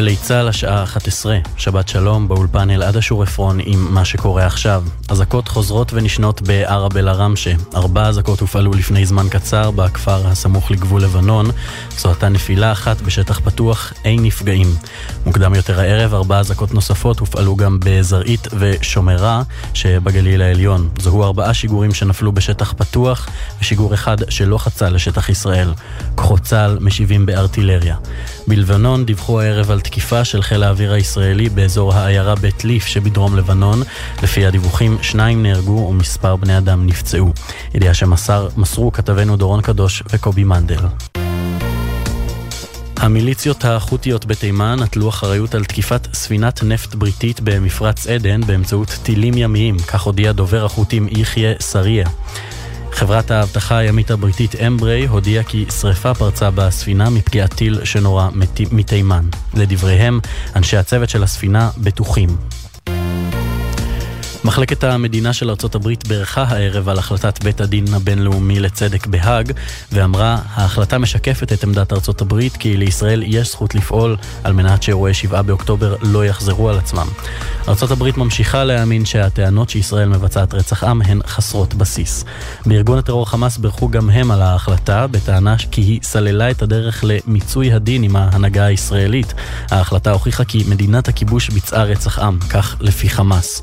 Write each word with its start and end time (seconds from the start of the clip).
גלי 0.00 0.16
צה"ל, 0.16 0.48
השעה 0.48 0.82
11, 0.82 1.38
שבת 1.56 1.88
שלום, 1.88 2.28
באולפן 2.28 2.70
אלעד 2.70 2.96
אשור 2.96 3.22
עפרון 3.22 3.58
עם 3.64 3.94
מה 3.94 4.04
שקורה 4.04 4.46
עכשיו. 4.46 4.84
אזעקות 5.08 5.48
חוזרות 5.48 5.92
ונשנות 5.92 6.42
בערב 6.42 6.96
אל-עראמשה. 6.96 7.52
ארבע 7.74 8.08
אזעקות 8.08 8.40
הופעלו 8.40 8.72
לפני 8.72 9.06
זמן 9.06 9.28
קצר 9.30 9.70
בכפר 9.70 10.26
הסמוך 10.26 10.70
לגבול 10.70 11.02
לבנון. 11.02 11.46
זו 11.98 12.08
הייתה 12.08 12.28
נפילה 12.28 12.72
אחת 12.72 13.00
בשטח 13.00 13.40
פתוח, 13.44 13.92
אין 14.04 14.22
נפגעים. 14.22 14.66
מוקדם 15.26 15.54
יותר 15.54 15.80
הערב, 15.80 16.14
ארבע 16.14 16.38
אזעקות 16.38 16.74
נוספות 16.74 17.18
הופעלו 17.18 17.56
גם 17.56 17.78
בזרעית 17.84 18.48
ושומרה 18.58 19.42
שבגליל 19.74 20.42
העליון. 20.42 20.88
זוהו 20.98 21.22
ארבעה 21.22 21.54
שיגורים 21.54 21.94
שנפלו 21.94 22.32
בשטח 22.32 22.74
פתוח, 22.76 23.28
ושיגור 23.60 23.94
אחד 23.94 24.16
שלא 24.30 24.58
חצה 24.58 24.90
לשטח 24.90 25.28
ישראל. 25.28 25.72
כוחות 26.14 26.40
צה"ל 26.40 26.78
משיבים 26.80 27.26
בארטילריה. 27.26 27.96
בלבנון 28.46 29.04
דיווחו 29.04 29.40
הערב 29.40 29.70
על 29.70 29.80
תקיפה 29.90 30.24
של 30.24 30.42
חיל 30.42 30.62
האוויר 30.62 30.92
הישראלי 30.92 31.48
באזור 31.48 31.94
העיירה 31.94 32.34
בית 32.34 32.64
ליף 32.64 32.86
שבדרום 32.86 33.36
לבנון. 33.36 33.82
לפי 34.22 34.46
הדיווחים, 34.46 34.98
שניים 35.02 35.42
נהרגו 35.42 35.86
ומספר 35.90 36.36
בני 36.36 36.58
אדם 36.58 36.86
נפצעו. 36.86 37.32
ידיעה 37.74 37.94
שמסרו 37.94 38.92
כתבנו 38.92 39.36
דורון 39.36 39.60
קדוש 39.60 40.02
וקובי 40.12 40.44
מנדל. 40.44 40.78
המיליציות 42.96 43.64
החות'יות 43.64 44.26
בתימן 44.26 44.76
נטלו 44.80 45.08
אחריות 45.08 45.54
על 45.54 45.64
תקיפת 45.64 46.08
ספינת 46.14 46.62
נפט 46.62 46.94
בריטית 46.94 47.40
במפרץ 47.40 48.06
עדן 48.06 48.40
באמצעות 48.40 48.98
טילים 49.02 49.34
ימיים, 49.36 49.78
כך 49.78 50.02
הודיע 50.02 50.32
דובר 50.32 50.64
החות'ים 50.64 51.08
יחיא 51.10 51.48
סריה. 51.60 52.08
חברת 52.92 53.30
האבטחה 53.30 53.78
הימית 53.78 54.10
הבריטית 54.10 54.54
אמבריי 54.54 55.06
הודיעה 55.06 55.44
כי 55.44 55.64
שריפה 55.80 56.14
פרצה 56.14 56.50
בספינה 56.50 57.10
מפגיעת 57.10 57.54
טיל 57.54 57.84
שנורה 57.84 58.28
מתימן. 58.72 59.24
לדבריהם, 59.54 60.20
אנשי 60.56 60.76
הצוות 60.76 61.08
של 61.08 61.22
הספינה 61.22 61.70
בטוחים. 61.78 62.28
מחלקת 64.44 64.84
המדינה 64.84 65.32
של 65.32 65.50
ארצות 65.50 65.74
הברית 65.74 66.06
בירכה 66.06 66.42
הערב 66.42 66.88
על 66.88 66.98
החלטת 66.98 67.44
בית 67.44 67.60
הדין 67.60 67.84
הבינלאומי 67.94 68.60
לצדק 68.60 69.06
בהאג 69.06 69.52
ואמרה, 69.92 70.38
ההחלטה 70.54 70.98
משקפת 70.98 71.52
את 71.52 71.64
עמדת 71.64 71.92
ארצות 71.92 72.20
הברית 72.20 72.56
כי 72.56 72.76
לישראל 72.76 73.22
יש 73.26 73.50
זכות 73.50 73.74
לפעול 73.74 74.16
על 74.44 74.52
מנת 74.52 74.82
שאירועי 74.82 75.14
7 75.14 75.42
באוקטובר 75.42 75.96
לא 76.02 76.26
יחזרו 76.26 76.68
על 76.68 76.78
עצמם. 76.78 77.06
ארצות 77.68 77.90
הברית 77.90 78.16
ממשיכה 78.16 78.64
להאמין 78.64 79.04
שהטענות 79.04 79.70
שישראל 79.70 80.08
מבצעת 80.08 80.54
רצח 80.54 80.84
עם 80.84 81.02
הן 81.02 81.20
חסרות 81.26 81.74
בסיס. 81.74 82.24
בארגון 82.66 82.98
הטרור 82.98 83.30
חמאס 83.30 83.56
בירכו 83.56 83.88
גם 83.88 84.10
הם 84.10 84.30
על 84.30 84.42
ההחלטה 84.42 85.06
בטענה 85.06 85.56
כי 85.70 85.80
היא 85.80 86.00
סללה 86.02 86.50
את 86.50 86.62
הדרך 86.62 87.04
למיצוי 87.06 87.72
הדין 87.72 88.02
עם 88.02 88.16
ההנהגה 88.16 88.64
הישראלית. 88.64 89.34
ההחלטה 89.70 90.12
הוכיחה 90.12 90.44
כי 90.44 90.64
מדינת 90.68 91.08
הכיבוש 91.08 91.48
ביצעה 91.48 91.84
רצח 91.84 92.18
עם, 92.18 92.38
כך 92.50 92.76
לפי 92.80 93.10
חמאס. 93.10 93.62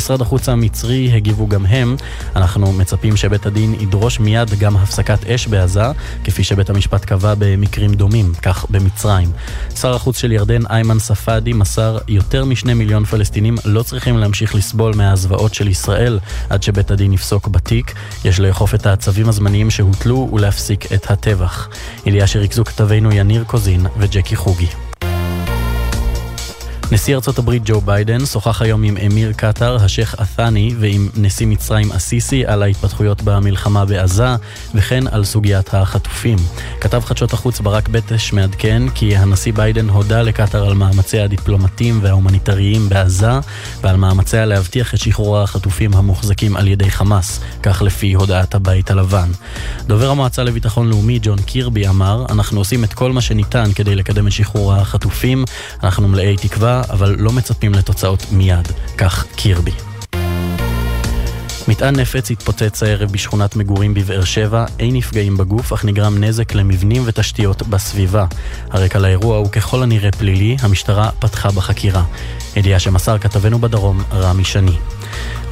במשרד 0.00 0.20
החוץ 0.20 0.48
המצרי 0.48 1.12
הגיבו 1.12 1.48
גם 1.48 1.66
הם. 1.66 1.96
אנחנו 2.36 2.72
מצפים 2.72 3.16
שבית 3.16 3.46
הדין 3.46 3.74
ידרוש 3.80 4.20
מיד 4.20 4.50
גם 4.58 4.76
הפסקת 4.76 5.26
אש 5.26 5.46
בעזה, 5.46 5.82
כפי 6.24 6.44
שבית 6.44 6.70
המשפט 6.70 7.04
קבע 7.04 7.34
במקרים 7.38 7.94
דומים, 7.94 8.32
כך 8.42 8.66
במצרים. 8.70 9.32
שר 9.80 9.94
החוץ 9.94 10.18
של 10.18 10.32
ירדן 10.32 10.66
איימן 10.66 10.98
ספאדי 10.98 11.52
מסר 11.52 11.98
יותר 12.08 12.44
משני 12.44 12.74
מיליון 12.74 13.04
פלסטינים 13.04 13.56
לא 13.64 13.82
צריכים 13.82 14.18
להמשיך 14.18 14.54
לסבול 14.54 14.94
מהזוועות 14.96 15.54
של 15.54 15.68
ישראל 15.68 16.18
עד 16.50 16.62
שבית 16.62 16.90
הדין 16.90 17.12
יפסוק 17.12 17.48
בתיק. 17.48 17.94
יש 18.24 18.40
לאכוף 18.40 18.74
את 18.74 18.86
הצווים 18.86 19.28
הזמניים 19.28 19.70
שהוטלו 19.70 20.30
ולהפסיק 20.32 20.92
את 20.92 21.10
הטבח. 21.10 21.68
ידיעה 22.06 22.26
שריכזו 22.26 22.64
כתבינו 22.64 23.12
יניר 23.12 23.44
קוזין 23.44 23.86
וג'קי 23.98 24.36
חוגי. 24.36 24.68
נשיא 26.92 27.14
ארצות 27.14 27.38
הברית 27.38 27.62
ג'ו 27.64 27.80
ביידן 27.80 28.26
שוחח 28.26 28.62
היום 28.62 28.82
עם 28.82 28.96
אמיר 29.06 29.32
קטאר, 29.32 29.76
השייח' 29.76 30.14
עת'אני, 30.14 30.74
ועם 30.80 31.08
נשיא 31.16 31.46
מצרים 31.46 31.92
א-סיסי 31.92 32.46
על 32.46 32.62
ההתפתחויות 32.62 33.22
במלחמה 33.22 33.84
בעזה, 33.84 34.28
וכן 34.74 35.06
על 35.06 35.24
סוגיית 35.24 35.74
החטופים. 35.74 36.38
כתב 36.80 37.00
חדשות 37.04 37.32
החוץ 37.32 37.60
ברק 37.60 37.88
בטש 37.88 38.32
מעדכן 38.32 38.82
כי 38.94 39.16
הנשיא 39.16 39.52
ביידן 39.52 39.88
הודה 39.88 40.22
לקטאר 40.22 40.66
על 40.66 40.74
מאמציה 40.74 41.24
הדיפלומטיים 41.24 41.98
וההומניטריים 42.02 42.88
בעזה, 42.88 43.32
ועל 43.82 43.96
מאמציה 43.96 44.46
להבטיח 44.46 44.94
את 44.94 44.98
שחרור 44.98 45.38
החטופים 45.38 45.94
המוחזקים 45.94 46.56
על 46.56 46.68
ידי 46.68 46.90
חמאס, 46.90 47.40
כך 47.62 47.82
לפי 47.82 48.12
הודעת 48.14 48.54
הבית 48.54 48.90
הלבן. 48.90 49.30
דובר 49.86 50.10
המועצה 50.10 50.44
לביטחון 50.44 50.88
לאומי 50.88 51.18
ג'ון 51.22 51.38
קירבי 51.42 51.88
אמר, 51.88 52.26
אנחנו 52.28 52.60
עושים 52.60 52.84
את 52.84 52.92
כל 52.92 53.12
מה 53.12 53.20
שניתן 53.20 53.72
כדי 53.74 53.94
לקדם 53.94 54.26
את 54.26 54.32
שחרור 54.32 54.74
החטופים, 54.74 55.44
אנחנו 55.82 56.08
מלאי 56.08 56.36
תקווה 56.36 56.79
אבל 56.90 57.16
לא 57.18 57.32
מצפים 57.32 57.74
לתוצאות 57.74 58.26
מיד, 58.32 58.68
כך 58.98 59.24
קירבי. 59.36 59.72
מטען 61.68 61.96
נפץ 61.96 62.30
התפוצץ 62.30 62.82
הערב 62.82 63.12
בשכונת 63.12 63.56
מגורים 63.56 63.94
בבאר 63.94 64.24
שבע, 64.24 64.64
אין 64.78 64.94
נפגעים 64.94 65.36
בגוף, 65.36 65.72
אך 65.72 65.84
נגרם 65.84 66.24
נזק 66.24 66.54
למבנים 66.54 67.02
ותשתיות 67.06 67.62
בסביבה. 67.62 68.26
הרקע 68.70 68.98
לאירוע 68.98 69.36
הוא 69.36 69.50
ככל 69.50 69.82
הנראה 69.82 70.12
פלילי, 70.12 70.56
המשטרה 70.60 71.10
פתחה 71.18 71.50
בחקירה. 71.50 72.04
ידיעה 72.56 72.78
שמסר 72.78 73.18
כתבנו 73.18 73.58
בדרום, 73.58 74.02
רמי 74.12 74.44
שני. 74.44 74.76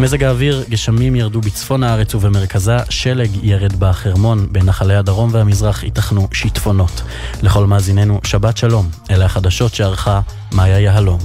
מזג 0.01 0.25
האוויר, 0.25 0.65
גשמים 0.69 1.17
ירדו 1.17 1.41
בצפון 1.41 1.83
הארץ 1.83 2.15
ובמרכזה, 2.15 2.77
שלג 2.91 3.31
ירד 3.43 3.73
בחרמון, 3.79 4.47
בנחלי 4.53 4.95
הדרום 4.95 5.31
והמזרח 5.33 5.83
ייתכנו 5.85 6.29
שיטפונות. 6.33 7.03
לכל 7.43 7.67
מאזיננו, 7.67 8.21
שבת 8.25 8.57
שלום, 8.57 8.89
אלה 9.11 9.25
החדשות 9.25 9.75
שערכה 9.75 10.21
מאיה 10.53 10.81
יהלום. 10.81 11.19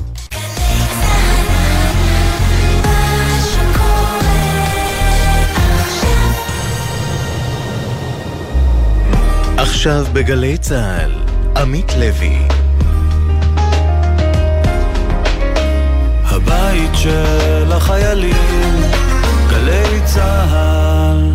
עכשיו 9.57 10.05
בגלי 10.13 10.57
צה"ל, 10.57 11.11
עמית 11.57 11.91
לוי. 11.99 12.62
הבית 16.45 16.91
של 16.93 17.71
החיילים, 17.71 18.75
גלי 19.49 20.01
צה"ל. 20.05 21.31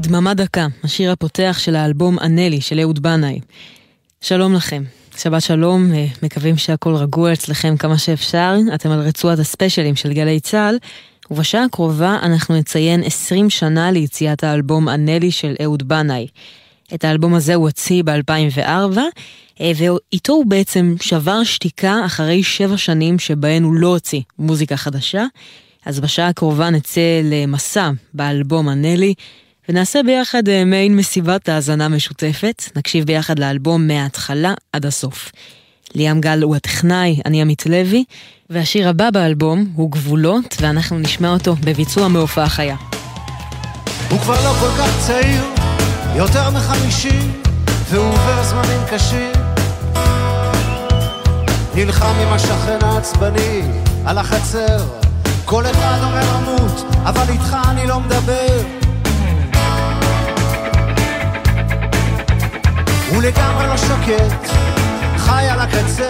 דממה 0.00 0.34
דקה, 0.34 0.66
השיר 0.84 1.12
הפותח 1.12 1.56
של 1.58 1.76
האלבום 1.76 2.18
ענלי 2.18 2.60
של 2.60 2.80
אהוד 2.80 3.02
בנאי. 3.02 3.40
שלום 4.20 4.54
לכם. 4.54 4.82
שבת 5.18 5.42
שלום, 5.42 5.92
אה, 5.94 6.06
מקווים 6.22 6.56
שהכל 6.56 6.94
רגוע 6.94 7.32
אצלכם 7.32 7.76
כמה 7.76 7.98
שאפשר. 7.98 8.56
אתם 8.74 8.90
על 8.90 9.00
רצועת 9.00 9.38
הספיישלים 9.38 9.96
של 9.96 10.12
גלי 10.12 10.40
צה"ל, 10.40 10.78
ובשעה 11.30 11.64
הקרובה 11.64 12.18
אנחנו 12.22 12.56
נציין 12.56 13.02
20 13.04 13.50
שנה 13.50 13.90
ליציאת 13.90 14.44
האלבום 14.44 14.88
ענלי 14.88 15.30
של 15.30 15.54
אהוד 15.62 15.88
בנאי. 15.88 16.26
את 16.94 17.04
האלבום 17.04 17.34
הזה 17.34 17.54
הוא 17.54 17.66
הוציא 17.66 18.02
ב-2004, 18.04 18.98
אה, 19.60 19.72
ואיתו 19.76 20.32
הוא 20.32 20.46
בעצם 20.46 20.94
שבר 21.00 21.44
שתיקה 21.44 22.06
אחרי 22.06 22.42
שבע 22.42 22.76
שנים 22.76 23.18
שבהן 23.18 23.62
הוא 23.62 23.74
לא 23.74 23.88
הוציא 23.88 24.20
מוזיקה 24.38 24.76
חדשה. 24.76 25.24
אז 25.86 26.00
בשעה 26.00 26.28
הקרובה 26.28 26.70
נצא 26.70 27.20
למסע 27.24 27.90
באלבום 28.14 28.68
הנלי, 28.68 29.14
ונעשה 29.68 30.02
ביחד 30.02 30.48
אה, 30.48 30.64
מעין 30.64 30.96
מסיבת 30.96 31.48
האזנה 31.48 31.88
משותפת. 31.88 32.62
נקשיב 32.76 33.04
ביחד 33.06 33.38
לאלבום 33.38 33.86
מההתחלה 33.86 34.54
עד 34.72 34.86
הסוף. 34.86 35.32
ליאם 35.94 36.20
גל 36.20 36.42
הוא 36.42 36.56
הטכנאי, 36.56 37.20
אני 37.26 37.42
עמית 37.42 37.66
לוי, 37.66 38.04
והשיר 38.50 38.88
הבא 38.88 39.10
באלבום 39.10 39.72
הוא 39.74 39.90
גבולות, 39.90 40.56
ואנחנו 40.60 40.98
נשמע 40.98 41.32
אותו 41.32 41.56
בביצוע 41.56 42.08
מהופעה 42.08 42.48
חיה. 42.48 42.76
הוא 44.10 44.18
כבר 44.20 44.44
לא 44.44 44.52
כל 44.60 44.70
כך 44.78 45.06
צעיר, 45.06 45.63
יותר 46.16 46.50
מחמישים, 46.50 47.32
והוא 47.90 48.14
זמנים 48.42 48.80
קשים. 48.90 49.32
נלחם 51.74 52.14
עם 52.22 52.32
השכן 52.32 52.78
העצבני 52.82 53.62
על 54.06 54.18
החצר, 54.18 54.78
כל 55.44 55.66
אחד 55.66 55.98
אומר 56.02 56.34
עמות, 56.34 56.84
אבל 57.04 57.24
איתך 57.28 57.56
אני 57.68 57.86
לא 57.86 58.00
מדבר. 58.00 58.60
הוא 63.10 63.22
לגמרי 63.22 63.66
לא 63.66 63.76
שקט, 63.76 64.48
חי 65.16 65.44
על 65.50 65.60
הקצה, 65.60 66.08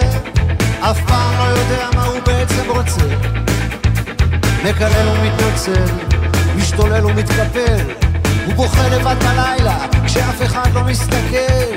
אף 0.79 0.99
פעם 1.07 1.37
לא 1.37 1.43
יודע 1.43 1.89
מה 1.95 2.03
הוא 2.03 2.19
בעצם 2.25 2.63
רוצה. 2.67 3.05
מקלל 4.63 5.07
ומתנוצל, 5.07 5.85
משתולל 6.57 7.05
ומתקפל, 7.05 7.77
הוא 8.45 8.53
בוכה 8.53 8.87
לבד 8.87 9.15
בלילה, 9.19 9.77
כשאף 10.05 10.41
אחד 10.41 10.73
לא 10.73 10.83
מסתכל. 10.83 11.75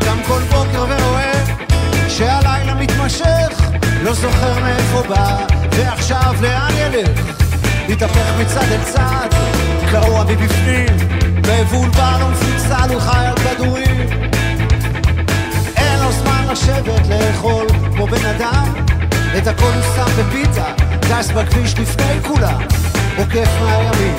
קם 0.00 0.18
כל 0.26 0.40
בוקר 0.50 0.84
ורואה 0.88 1.44
שהלילה 2.08 2.74
מתמשך, 2.74 3.60
לא 4.02 4.12
זוכר 4.12 4.60
מאיפה 4.60 5.02
בא, 5.08 5.46
ועכשיו 5.70 6.34
לאן 6.42 6.72
ילך? 6.76 7.42
מתהפך 7.88 8.32
מצד 8.40 8.72
אל 8.72 8.84
צד, 8.84 9.28
קרוע 9.90 10.24
מבפנים, 10.24 10.96
מבולבל 11.38 12.22
ומפוצל 12.26 12.92
הוא 12.92 13.00
חי 13.00 13.26
על 13.26 13.36
כדורים. 13.36 14.32
לשבת 16.52 17.06
לאכול 17.08 17.66
כמו 17.96 18.06
בן 18.06 18.26
אדם, 18.26 18.74
את 19.38 19.46
הכל 19.46 19.64
הוא 19.64 19.82
שם 19.96 20.22
בפיתה, 20.22 20.72
טס 21.00 21.30
בכביש 21.30 21.78
לפני 21.78 22.22
כולם, 22.22 22.62
עוקף 23.18 23.48
מהימין, 23.60 24.16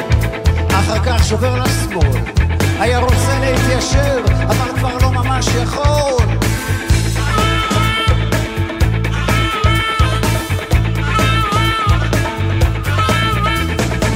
אחר 0.69 0.99
כך 1.05 1.23
שובר 1.25 1.63
לשמאל. 1.63 2.21
היה 2.79 2.99
רוצה 2.99 3.39
להתיישר, 3.39 4.21
אבל 4.47 4.77
כבר 4.77 4.97
לא 5.01 5.11
ממש 5.11 5.47
יכול. 5.47 6.25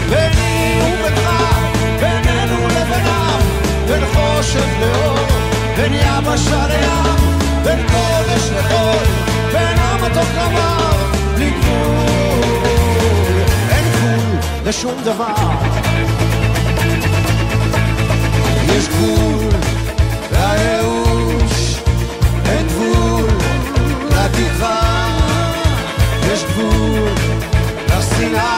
ביני 0.09 0.79
ובינך, 0.81 1.29
בין 3.87 4.05
חושך 4.13 4.67
לאור, 4.81 5.27
בין 5.77 5.93
יבשה 5.93 6.67
לים, 6.67 7.37
בין 7.63 7.87
קודש 7.87 8.06
לשום 14.67 14.95
דבר. 15.03 15.33
יש 18.63 18.87
גבול 18.87 19.49
לייאוש, 20.31 21.79
אין 22.45 22.67
גבול 22.67 23.29
לתקווה, 24.05 25.09
יש 26.33 26.43
גבול 26.43 27.09
לשנאה, 27.89 28.56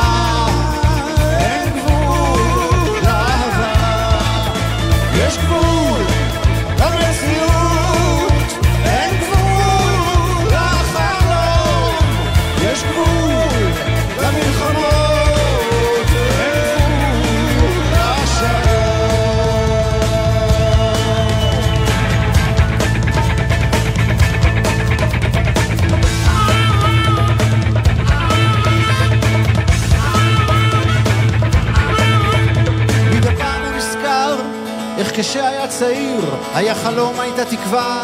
צעיר 35.80 36.36
היה 36.56 36.76
חלום 36.76 37.20
הייתה 37.20 37.46
תקווה 37.46 38.04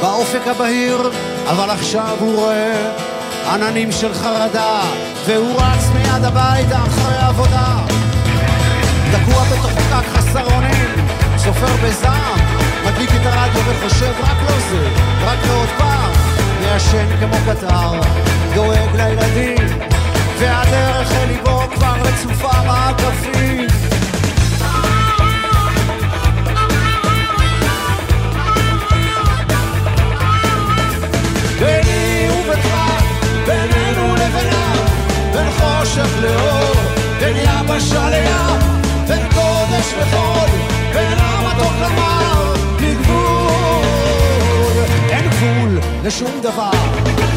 באופק 0.00 0.46
הבהיר 0.46 1.10
אבל 1.50 1.70
עכשיו 1.70 2.16
הוא 2.20 2.36
רואה 2.36 2.92
עננים 3.52 3.92
של 3.92 4.14
חרדה 4.14 4.80
והוא 5.26 5.60
רץ 5.60 5.88
מיד 5.94 6.24
הביתה 6.24 6.78
אחרי 6.78 7.14
העבודה. 7.14 7.78
תקוע 9.12 9.44
בתוך 9.44 9.70
פקק 9.70 10.08
חסר 10.12 10.54
אונים 10.54 11.06
סופר 11.36 11.76
בזעם 11.84 12.38
מדליק 12.86 13.10
את 13.10 13.26
הרדיו 13.26 13.62
וחושב 13.66 14.12
רק 14.20 14.36
לא 14.42 14.58
זה 14.70 14.88
רק 15.24 15.38
לא 15.48 15.52
עוד 15.60 15.68
פעם. 15.78 16.12
מעשן 16.60 17.06
כמו 17.20 17.36
קטר 17.46 18.00
דואג 18.54 18.96
לילדים 18.96 19.68
והדרך 20.38 21.12
אל 21.12 21.26
ליבו 21.26 21.60
כבר 21.74 21.94
רצופה 22.02 22.62
מעקפים 22.66 23.91
ביני 31.62 32.28
ובינך, 32.30 32.74
בינינו 33.46 34.14
לבינם, 34.14 34.76
בין 35.32 35.50
חושך 35.50 36.08
לאור, 36.22 36.74
בין 37.20 37.36
יבשה 37.36 38.10
לים, 38.10 38.58
בין 39.08 39.28
קודש 39.34 39.94
לחול, 40.00 40.48
בין 40.94 41.18
המתוק 41.18 41.72
למר, 41.82 42.54
בלי 42.76 42.94
גבול, 42.94 44.84
אין 45.10 45.28
גבול 45.30 45.78
לשום 46.04 46.40
דבר. 46.42 47.31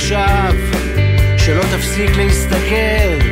עכשיו, 0.00 0.54
שלא 1.38 1.62
תפסיק 1.62 2.10
להסתכל, 2.16 3.26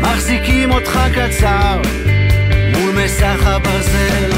מחזיקים 0.00 0.70
אותך 0.70 0.98
קצר, 1.14 1.80
מול 2.72 3.04
מסך 3.04 3.46
הברזל. 3.46 4.30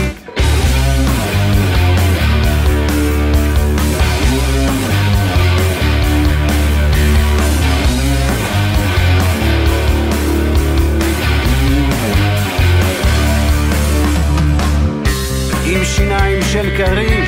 עם 15.66 15.84
שיניים 15.84 16.42
של 16.42 16.70
כריש, 16.76 17.21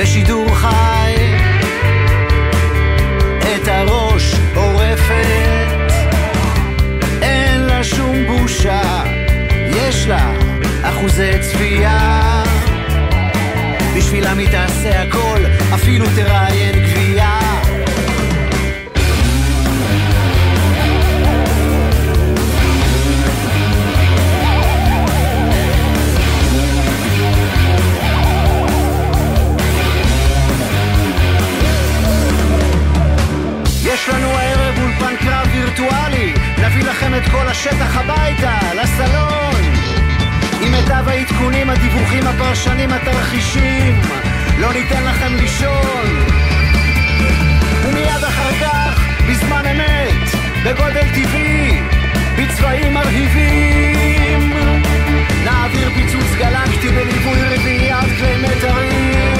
בשידור 0.00 0.54
חי. 0.54 1.14
את 3.38 3.68
הראש 3.68 4.34
עורפת. 4.54 5.92
אין 7.22 7.60
לה 7.60 7.84
שום 7.84 8.16
בושה 8.26 9.02
יש 9.66 10.06
לה 10.06 10.32
אחוזי 10.82 11.30
צפייה. 11.40 12.42
בשבילה 13.96 14.34
מתעשה 14.34 15.02
הכל 15.02 15.40
אפילו 15.74 16.06
תראיין 16.16 16.74
גבייה 16.84 17.09
וירטואלי, 35.80 36.32
נביא 36.58 36.84
לכם 36.84 37.14
את 37.14 37.22
כל 37.30 37.48
השטח 37.48 37.96
הביתה, 37.96 38.58
לסלון. 38.74 39.62
עם 40.60 40.72
מיטב 40.72 41.08
העדכונים, 41.08 41.70
הדיווחים, 41.70 42.26
הפרשנים, 42.26 42.90
התרחישים, 42.92 44.00
לא 44.58 44.72
ניתן 44.72 45.04
לכם 45.04 45.34
לישון. 45.36 46.26
ומיד 47.84 48.24
אחר 48.28 48.52
כך, 48.60 49.00
בזמן 49.28 49.62
אמת, 49.66 50.28
בגודל 50.64 51.08
טבעי, 51.14 51.82
בצבעים 52.38 52.94
מרהיבים, 52.94 54.52
נעביר 55.44 55.90
פיצוץ 55.94 56.34
גלקטי 56.38 56.88
בליווי 56.88 57.42
רביעיית 57.42 58.18
כלי 58.18 58.36
מיתרים. 58.36 59.39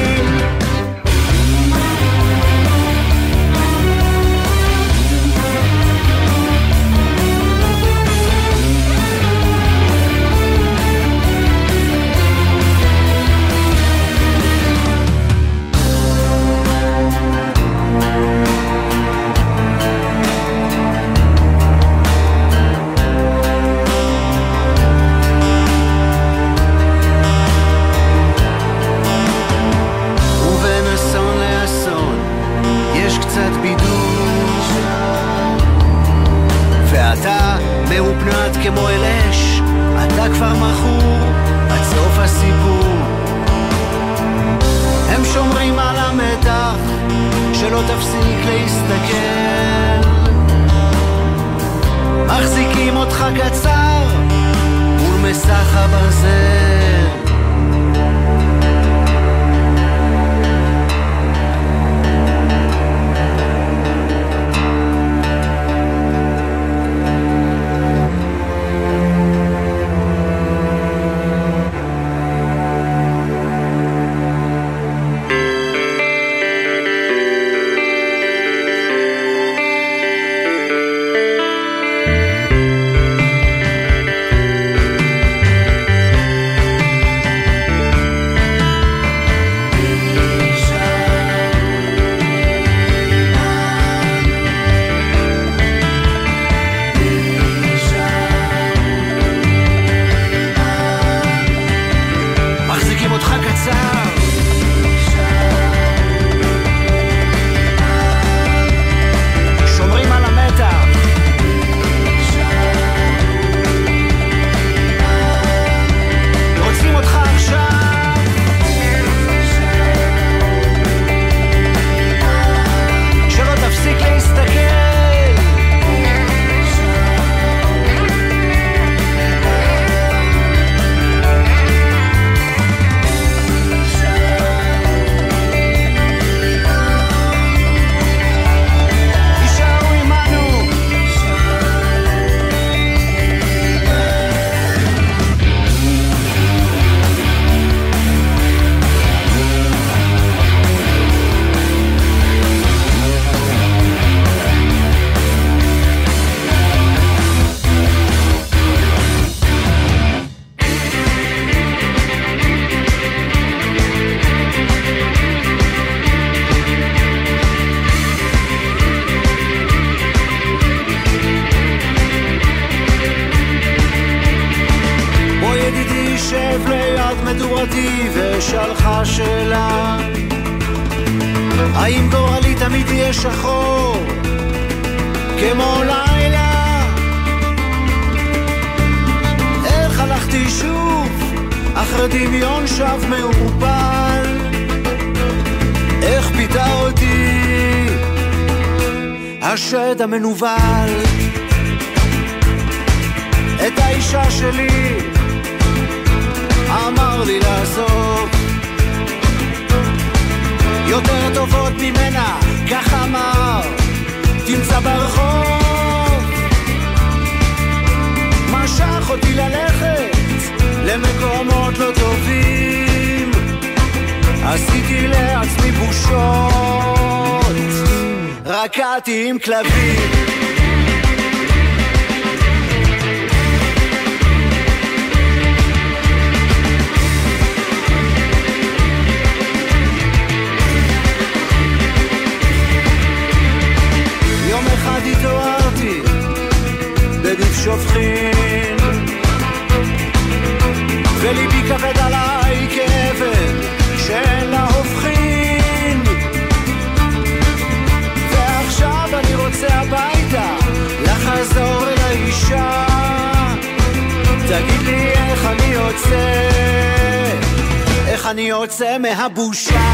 rabuchar. 269.20 269.89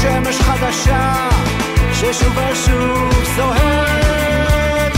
שמש 0.00 0.40
חדשה 0.40 1.28
ששוב 1.92 2.38
ושוב 2.52 3.24
זוהרת. 3.36 4.92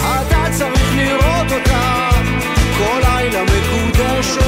אתה 0.00 0.44
צריך 0.50 0.96
לראות 0.96 1.52
אותה 1.52 2.10
כל 2.78 3.00
לילה 3.02 3.42
מקודשת 3.42 4.40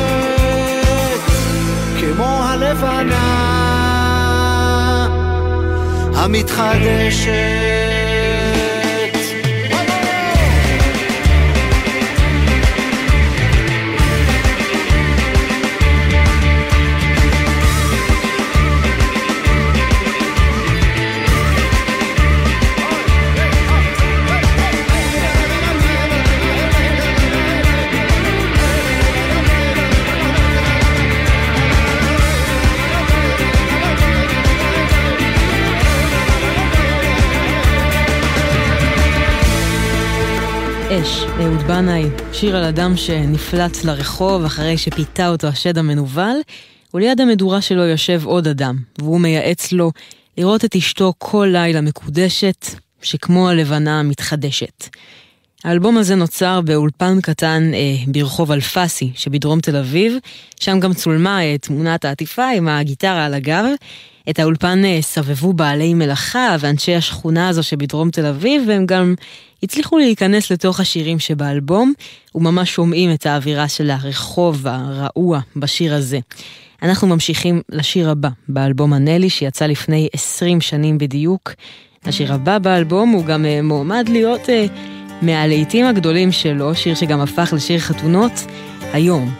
כמו 2.01 2.45
הלבנה 2.45 3.29
המתחדשת. 6.15 7.92
יוצא 41.43 41.83
מהבושה 41.83 42.33
שיר 42.33 42.57
על 42.57 42.65
אדם 42.65 42.97
שנפלט 42.97 43.85
לרחוב 43.85 44.45
אחרי 44.45 44.79
שפיתה 44.79 45.29
אותו 45.29 45.47
השד 45.47 45.79
המנוול, 45.79 46.41
וליד 46.95 47.21
המדורה 47.21 47.61
שלו 47.61 47.83
יושב 47.83 48.23
עוד 48.25 48.49
אדם, 48.49 48.77
והוא 48.99 49.21
מייעץ 49.21 49.73
לו 49.73 49.91
לראות 50.39 50.65
את 50.65 50.77
אשתו 50.77 51.13
כל 51.19 51.49
לילה 51.53 51.81
מקודשת, 51.81 52.67
שכמו 53.03 53.49
הלבנה 53.49 54.01
המתחדשת. 54.01 54.89
האלבום 55.65 55.99
הזה 55.99 56.15
נוצר 56.15 56.61
באולפן 56.61 57.21
קטן 57.21 57.71
אה, 57.75 57.95
ברחוב 58.07 58.53
אלפסי 58.53 59.13
שבדרום 59.15 59.61
תל 59.61 59.77
אביב, 59.77 60.17
שם 60.61 60.81
גם 60.81 60.95
צולמה 60.95 61.43
אה, 61.43 61.59
תמונת 61.59 62.05
העטיפה 62.05 62.49
עם 62.49 62.69
הגיטרה 62.69 63.25
על 63.25 63.35
הגב. 63.35 63.65
את 64.31 64.39
האולפן 64.39 64.85
אה, 64.85 64.99
סבבו 65.03 65.53
בעלי 65.53 65.95
מלאכה 65.95 66.57
ואנשי 66.61 66.95
השכונה 66.95 67.49
הזו 67.49 67.63
שבדרום 67.63 68.11
תל 68.11 68.27
אביב, 68.27 68.63
והם 68.69 68.87
גם 68.87 69.15
הצליחו 69.63 69.99
להיכנס 69.99 70.51
לתוך 70.51 70.81
השירים 70.81 71.19
שבאלבום, 71.19 71.93
וממש 72.35 72.75
שומעים 72.75 73.15
את 73.15 73.27
האווירה 73.27 73.69
של 73.69 73.91
הרחוב 73.91 74.67
הרעוע 74.67 75.41
בשיר 75.57 75.95
הזה. 75.95 76.19
אנחנו 76.83 77.09
ממשיכים 77.09 77.63
לשיר 77.69 78.11
הבא 78.11 78.29
באלבום 78.49 78.93
הנלי 78.93 79.31
שיצא 79.31 79.67
לפני 79.67 80.09
20 80.13 80.61
שנים 80.61 80.99
בדיוק. 80.99 81.53
השיר 82.05 82.35
הבא 82.35 82.59
באלבום 82.59 83.11
הוא 83.11 83.25
גם 83.25 83.45
uh, 83.45 83.63
מועמד 83.63 84.09
להיות 84.09 84.45
uh, 84.45 84.73
מהלהיטים 85.23 85.87
הגדולים 85.87 86.33
שלו, 86.33 86.75
שיר 86.75 86.95
שגם 86.95 87.21
הפך 87.21 87.53
לשיר 87.57 87.79
חתונות, 87.79 88.33
היום. 88.93 89.35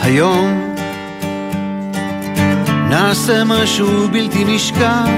היום 0.00 0.73
נעשה 2.88 3.44
משהו 3.44 4.08
בלתי 4.08 4.44
נשכח 4.44 5.08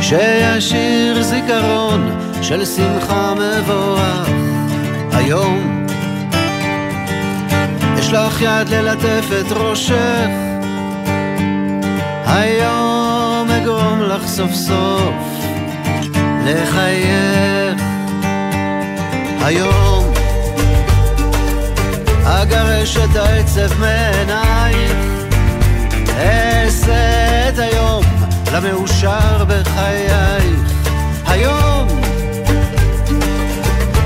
שישיר 0.00 1.22
זיכרון 1.22 2.10
של 2.42 2.64
שמחה 2.64 3.34
מבורך. 3.34 4.28
היום 5.12 5.86
יש 7.98 8.12
לך 8.12 8.40
יד 8.40 8.68
ללטף 8.68 9.24
את 9.40 9.52
ראשך 9.52 10.28
היום 12.26 13.50
אגרום 13.50 14.02
לך 14.02 14.26
סוף 14.26 14.54
סוף 14.54 15.14
לחייך. 16.44 17.82
היום 19.40 20.12
אגרש 22.24 22.96
את 22.96 23.16
העצב 23.16 23.80
מעינייך 23.80 25.17
אעשה 26.18 27.48
את 27.48 27.58
היום 27.58 28.04
למאושר 28.52 29.44
בחייך. 29.48 30.72
היום 31.26 31.88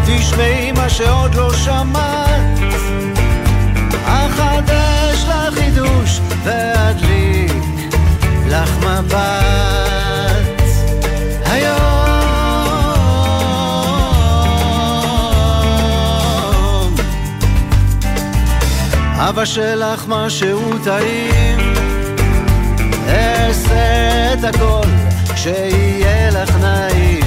תשמעי 0.07 0.73
מה 0.73 0.89
שעוד 0.89 1.35
לא 1.35 1.53
שמעת. 1.55 2.59
אחדש 4.05 5.25
לך 5.29 5.55
חידוש 5.55 6.21
ואדליק 6.45 7.53
לך 8.49 8.71
מבט. 8.79 9.23
היום 11.47 12.03
אבא 19.19 19.45
שלך 19.45 20.05
משהו 20.09 20.79
טעים 20.85 21.82
אעשה 23.09 24.33
את 24.33 24.45
הכל 24.45 24.87
שיהיה 25.37 26.31
לך 26.31 26.57
נעים. 26.57 27.25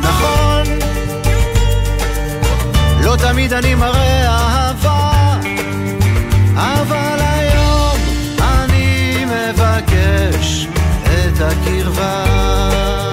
נכון, 0.00 0.62
לא 3.00 3.16
תמיד 3.16 3.52
אני 3.52 3.74
מראה 3.74 4.28
אהבה, 4.28 5.36
אבל 6.56 7.18
היום 7.20 7.98
אני 8.40 9.24
מבקש 9.24 10.66
את 11.04 11.40
הקרבה. 11.40 13.07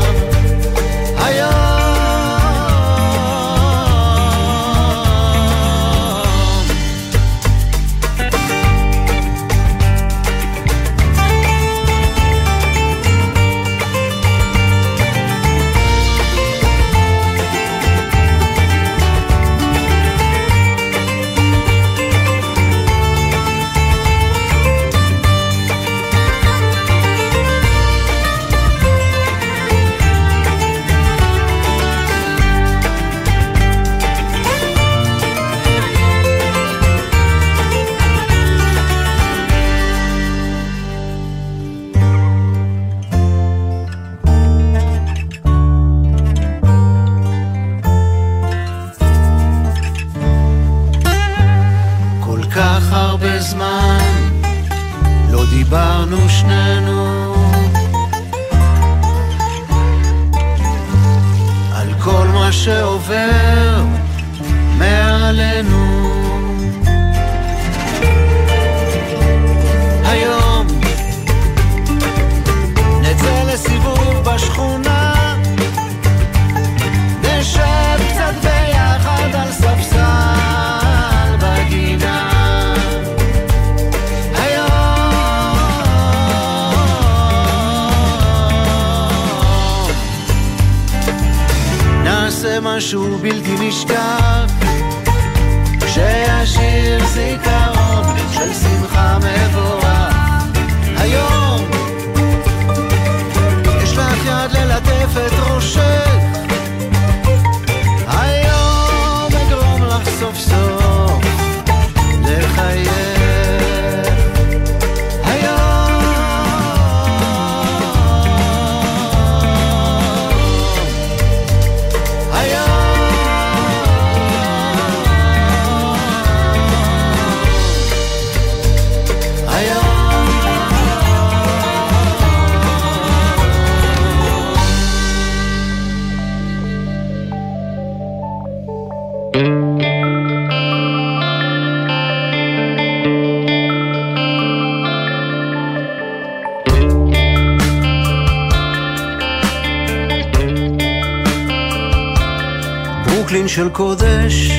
ברוקלין 153.26 153.48
של 153.48 153.70
קודש, 153.70 154.52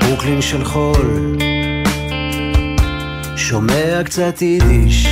ברוקלין 0.00 0.42
של 0.42 0.64
חול, 0.64 1.36
שומע 3.36 4.02
קצת 4.04 4.42
יידיש, 4.42 5.06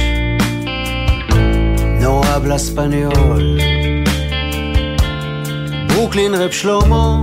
נורא 2.01 2.39
בלספניול. 2.39 3.61
ברוקלין 5.89 6.35
רב 6.35 6.51
שלמה, 6.51 7.23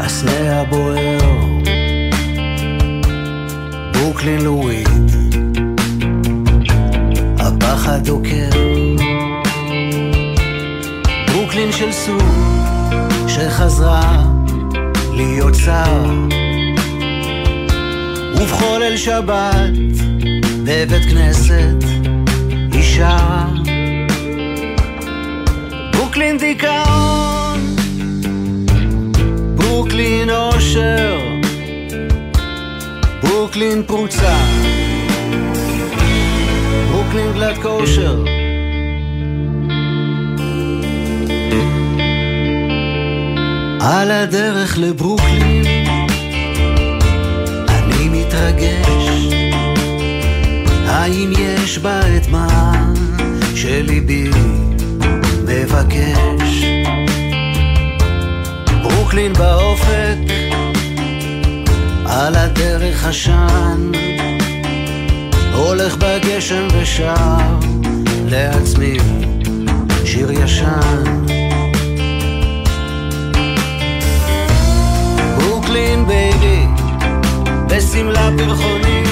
הסנה 0.00 0.60
הבוער, 0.60 1.18
ברוקלין 3.92 4.40
לואיד, 4.40 5.10
הפחד 7.38 8.04
דוקר. 8.04 8.71
ברוקלין 11.52 11.72
של 11.72 11.92
סור 11.92 12.18
שחזרה 13.28 14.22
להיות 15.14 15.54
שר. 15.54 16.04
ובכל 18.36 18.78
ליל 18.80 18.96
שבת 18.96 19.72
בבית 20.64 21.04
כנסת 21.10 21.84
היא 22.72 22.82
שרה. 22.82 23.46
ברוקלין 25.92 26.38
דיכאון 26.38 27.76
ברוקלין 29.56 30.30
אושר 30.30 31.18
ברוקלין 33.22 33.82
פרוצה. 33.86 34.36
ברוקלין 36.90 37.32
גלת 37.32 37.58
כושר 37.62 38.31
על 43.84 44.10
הדרך 44.10 44.78
לברוקלין. 44.78 45.86
אני 47.68 48.08
מתרגש. 48.08 49.34
האם 50.86 51.32
יש 51.38 51.78
בה 51.78 52.00
את 52.16 52.28
מה 52.28 52.72
שליבי 53.54 54.30
מבקש? 55.44 56.64
ברוקלין 58.82 59.32
באופק 59.32 60.18
על 62.06 62.34
הדרך 62.34 63.06
עשן 63.06 63.90
הולך 65.54 65.96
בגשם 65.96 66.68
ושר 66.72 67.14
לעצמי 68.28 68.96
שיר 70.04 70.32
ישן 70.32 71.31
בשמלה 77.76 78.28
פרחונית. 78.38 79.08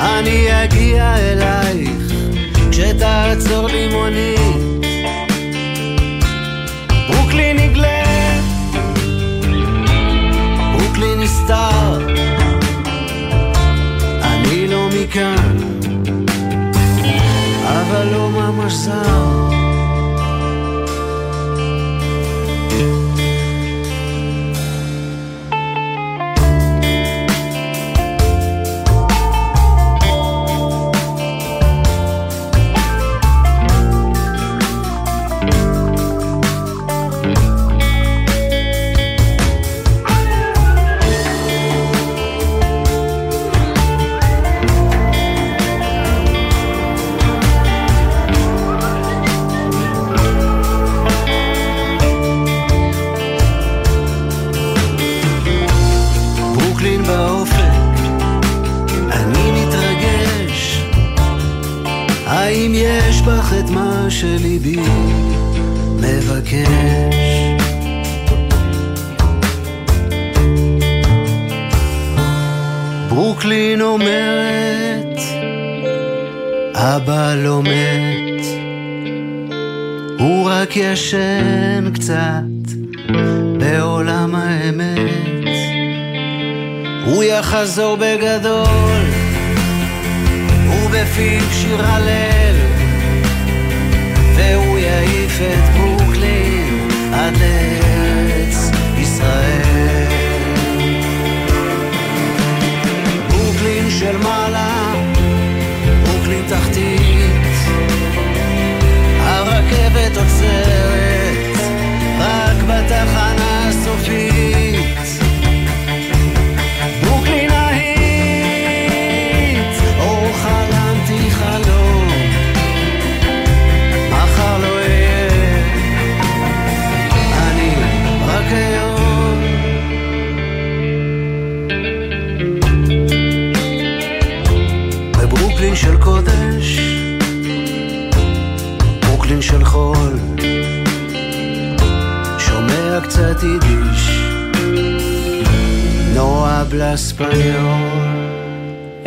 אני 0.00 0.64
אגיע 0.64 1.14
אלייך 1.16 1.90
כשתעצור 2.70 3.68
לי 3.68 3.88
מונית. 3.88 4.86
ברוקלין 7.08 7.56
נגלה, 7.56 8.04
ברוקלין 10.72 11.20
נסתר. 11.20 12.31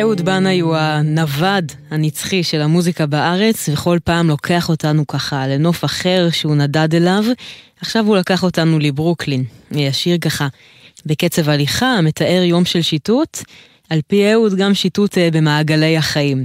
אהוד 0.00 0.20
בנאי 0.20 0.60
הוא 0.60 0.76
הנווד 0.76 1.72
הנצחי 1.90 2.42
של 2.42 2.62
המוזיקה 2.62 3.06
בארץ, 3.06 3.68
וכל 3.72 3.98
פעם 4.04 4.28
לוקח 4.28 4.68
אותנו 4.68 5.06
ככה 5.06 5.46
לנוף 5.46 5.84
אחר 5.84 6.28
שהוא 6.30 6.54
נדד 6.54 6.94
אליו. 6.94 7.24
עכשיו 7.80 8.06
הוא 8.06 8.16
לקח 8.16 8.42
אותנו 8.42 8.78
לברוקלין. 8.78 9.44
השיר 9.70 10.18
ככה 10.18 10.48
בקצב 11.06 11.48
הליכה, 11.48 12.00
מתאר 12.02 12.42
יום 12.44 12.64
של 12.64 12.82
שיטוט, 12.82 13.38
על 13.90 14.00
פי 14.06 14.32
אהוד 14.32 14.54
גם 14.54 14.74
שיטוט 14.74 15.18
אה, 15.18 15.28
במעגלי 15.32 15.96
החיים. 15.96 16.44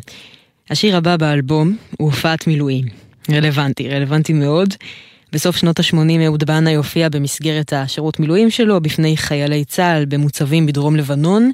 השיר 0.70 0.98
הבא 0.98 1.18
באלבום 1.18 1.78
הוא 1.98 2.08
הופעת 2.12 2.48
מילואים. 2.48 2.86
רלוונטי, 3.32 3.90
רלוונטי 3.90 4.34
מאוד. 4.34 4.74
בסוף 5.32 5.56
שנות 5.56 5.80
ה-80 5.80 6.26
אהוד 6.26 6.44
בנאי 6.44 6.76
הופיע 6.76 7.10
במסגרת 7.10 7.74
השירות 7.74 8.20
מילואים 8.20 8.50
שלו 8.50 8.82
בפני 8.82 9.18
חיילי 9.18 9.66
צה"ל 9.66 10.06
במוצבים 10.06 10.66
בדרום 10.66 10.96
לבנון. 10.96 11.52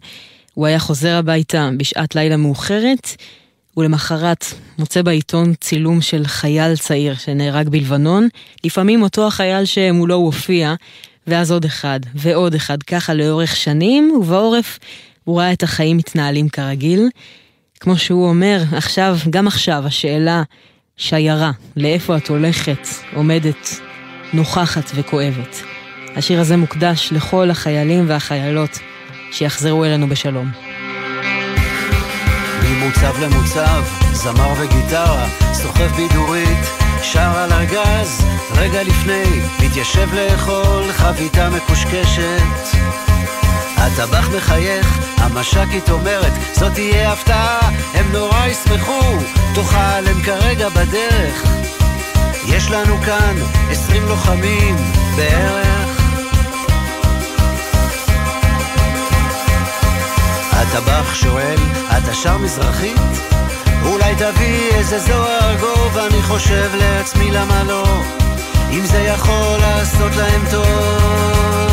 הוא 0.53 0.65
היה 0.65 0.79
חוזר 0.79 1.15
הביתה 1.15 1.69
בשעת 1.77 2.15
לילה 2.15 2.37
מאוחרת, 2.37 3.15
ולמחרת 3.77 4.45
מוצא 4.79 5.01
בעיתון 5.01 5.53
צילום 5.53 6.01
של 6.01 6.25
חייל 6.25 6.75
צעיר 6.77 7.15
שנהרג 7.15 7.69
בלבנון, 7.69 8.27
לפעמים 8.63 9.01
אותו 9.01 9.27
החייל 9.27 9.65
שמולו 9.65 10.15
הוא 10.15 10.25
הופיע, 10.25 10.73
ואז 11.27 11.51
עוד 11.51 11.65
אחד 11.65 11.99
ועוד 12.15 12.55
אחד, 12.55 12.83
ככה 12.83 13.13
לאורך 13.13 13.55
שנים, 13.55 14.11
ובעורף 14.19 14.79
הוא 15.23 15.39
ראה 15.39 15.53
את 15.53 15.63
החיים 15.63 15.97
מתנהלים 15.97 16.49
כרגיל. 16.49 17.09
כמו 17.79 17.97
שהוא 17.97 18.29
אומר, 18.29 18.61
עכשיו, 18.71 19.17
גם 19.29 19.47
עכשיו, 19.47 19.83
השאלה 19.85 20.43
שיירה, 20.99 21.51
לאיפה 21.75 22.17
את 22.17 22.27
הולכת, 22.27 22.87
עומדת, 23.15 23.79
נוכחת 24.33 24.91
וכואבת. 24.95 25.61
השיר 26.15 26.39
הזה 26.39 26.57
מוקדש 26.57 27.09
לכל 27.11 27.49
החיילים 27.49 28.05
והחיילות 28.07 28.79
שיחזרו 29.31 29.85
אלינו 29.85 30.07
בשלום. 30.09 30.51
ממוצב 32.63 33.13
למוצב, 33.21 33.83
זמר 34.13 34.53
וגיטרה, 34.61 35.27
סוחב 35.53 35.95
בידורית, 35.95 36.65
שר 37.03 37.37
על 37.37 37.51
הגז, 37.51 38.25
רגע 38.55 38.83
לפני, 38.83 39.23
מתיישב 39.65 40.13
לאכול 40.13 40.91
חביתה 40.91 41.49
מקושקשת. 41.49 42.77
הטבח 43.87 44.29
מחייך, 44.37 44.99
המש"קית 45.17 45.89
אומרת, 45.89 46.31
זאת 46.53 46.73
תהיה 46.73 47.11
הפתעה, 47.11 47.69
הם 47.93 48.11
נורא 48.11 48.45
ישמחו, 48.45 49.01
תאכל 49.55 50.07
הם 50.07 50.21
כרגע 50.23 50.69
בדרך. 50.69 51.43
יש 52.47 52.71
לנו 52.71 52.97
כאן 53.05 53.35
עשרים 53.69 54.05
לוחמים 54.05 54.75
בערך. 55.15 56.01
הטבח 60.51 61.15
שואל, 61.15 61.59
אתה 61.97 62.13
שר 62.13 62.37
מזרחית? 62.37 63.01
אולי 63.85 64.15
תביא 64.15 64.71
איזה 64.71 64.99
זוהר 64.99 65.55
גוב, 65.59 65.97
אני 65.97 66.21
חושב 66.21 66.71
לעצמי 66.73 67.31
למה 67.31 67.63
לא, 67.63 68.01
אם 68.71 68.85
זה 68.85 68.99
יכול 68.99 69.57
לעשות 69.59 70.15
להם 70.15 70.41
טוב. 70.51 71.66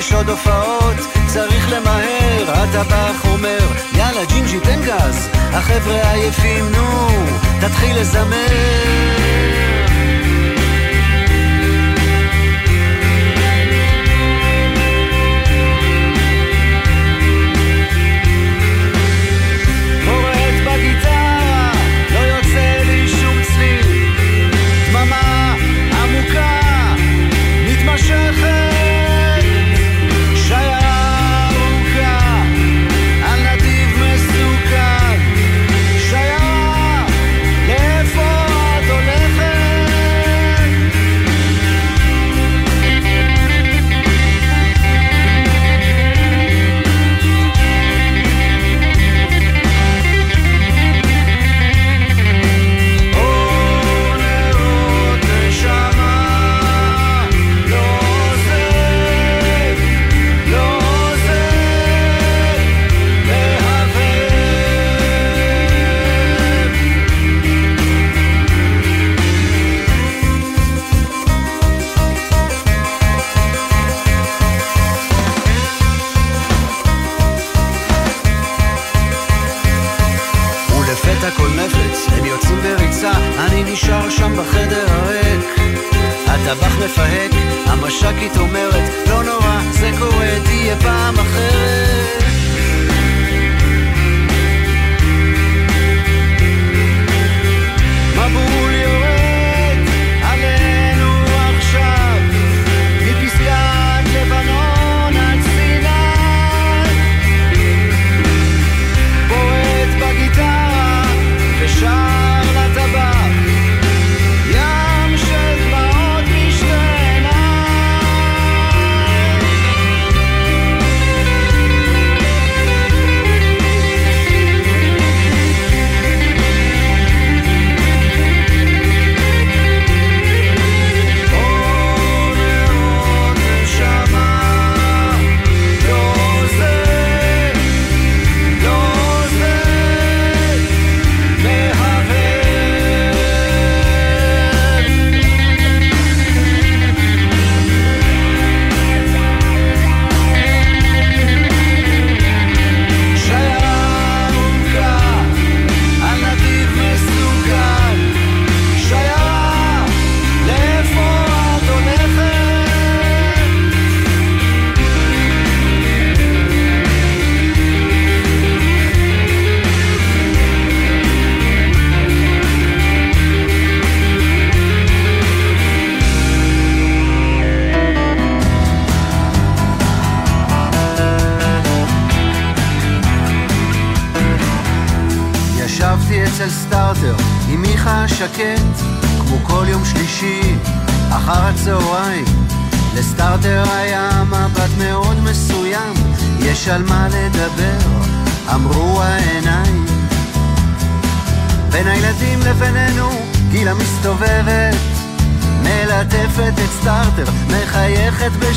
יש 0.00 0.12
עוד 0.12 0.28
הופעות, 0.28 0.96
צריך 1.26 1.72
למהר, 1.72 2.50
הטבח 2.50 3.26
אומר, 3.32 3.58
יאללה 3.92 4.24
ג'ינג'י 4.24 4.60
תן 4.60 4.80
גז, 4.82 5.28
החבר'ה 5.32 6.12
עייפים, 6.12 6.64
נו, 6.72 7.08
תתחיל 7.60 8.00
לזמר. 8.00 9.79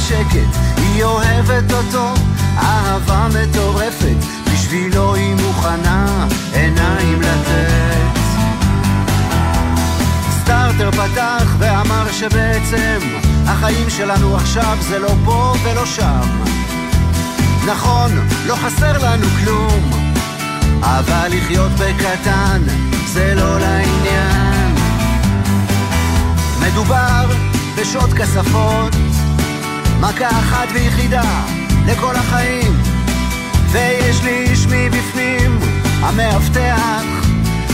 בשקט, 0.03 0.57
היא 0.77 1.03
אוהבת 1.03 1.71
אותו, 1.71 2.13
אהבה 2.57 3.27
מטורפת, 3.27 4.15
בשבילו 4.45 5.15
היא 5.15 5.35
מוכנה 5.35 6.27
עיניים 6.53 7.21
לתת. 7.21 8.19
סטארטר 10.41 10.91
פתח 10.91 11.55
ואמר 11.59 12.11
שבעצם 12.11 12.99
החיים 13.45 13.89
שלנו 13.89 14.35
עכשיו 14.35 14.77
זה 14.81 14.99
לא 14.99 15.11
פה 15.25 15.53
ולא 15.63 15.85
שם. 15.85 16.29
נכון, 17.65 18.11
לא 18.45 18.55
חסר 18.55 18.97
לנו 18.97 19.27
כלום, 19.43 19.91
אבל 20.81 21.27
לחיות 21.31 21.71
בקטן 21.71 22.61
זה 23.05 23.33
לא 23.35 23.59
לעניין. 23.59 24.75
מדובר 26.61 27.25
בשעות 27.77 28.13
כספות, 28.13 28.95
מכה 29.99 30.29
אחת 30.29 30.67
ויחידה 30.73 31.45
לכל 31.86 32.15
החיים, 32.15 32.82
ויש 33.71 34.23
לי 34.23 34.38
איש 34.49 34.67
מבפנים, 34.67 35.60
המאבטח, 36.01 37.03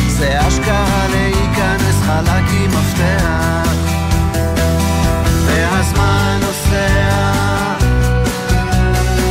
זה 0.08 0.47
אשכרה 0.47 1.05
להיכנס 1.10 1.95
חלק 2.05 2.43
עם 2.51 2.69
מפתח, 2.71 3.73
והזמן 5.45 6.39
נוסע, 6.41 7.34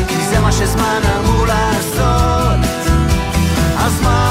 כי 0.08 0.22
זה 0.30 0.40
מה 0.40 0.52
שזמן 0.52 1.00
אמור 1.18 1.46
לעשות, 1.46 2.66
הזמן 3.78 4.27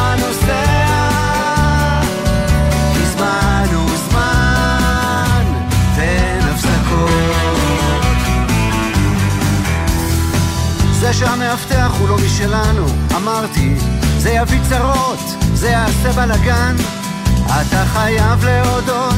שהמאבטח 11.20 11.92
הוא 12.00 12.10
לא 12.10 12.18
משלנו, 12.18 12.86
אמרתי, 13.16 13.76
זה 14.18 14.30
יביא 14.30 14.60
צרות, 14.70 15.20
זה 15.54 15.70
יעשה 15.70 16.12
בלאגן. 16.12 16.76
אתה 17.46 17.86
חייב 17.86 18.46
להודות, 18.46 19.16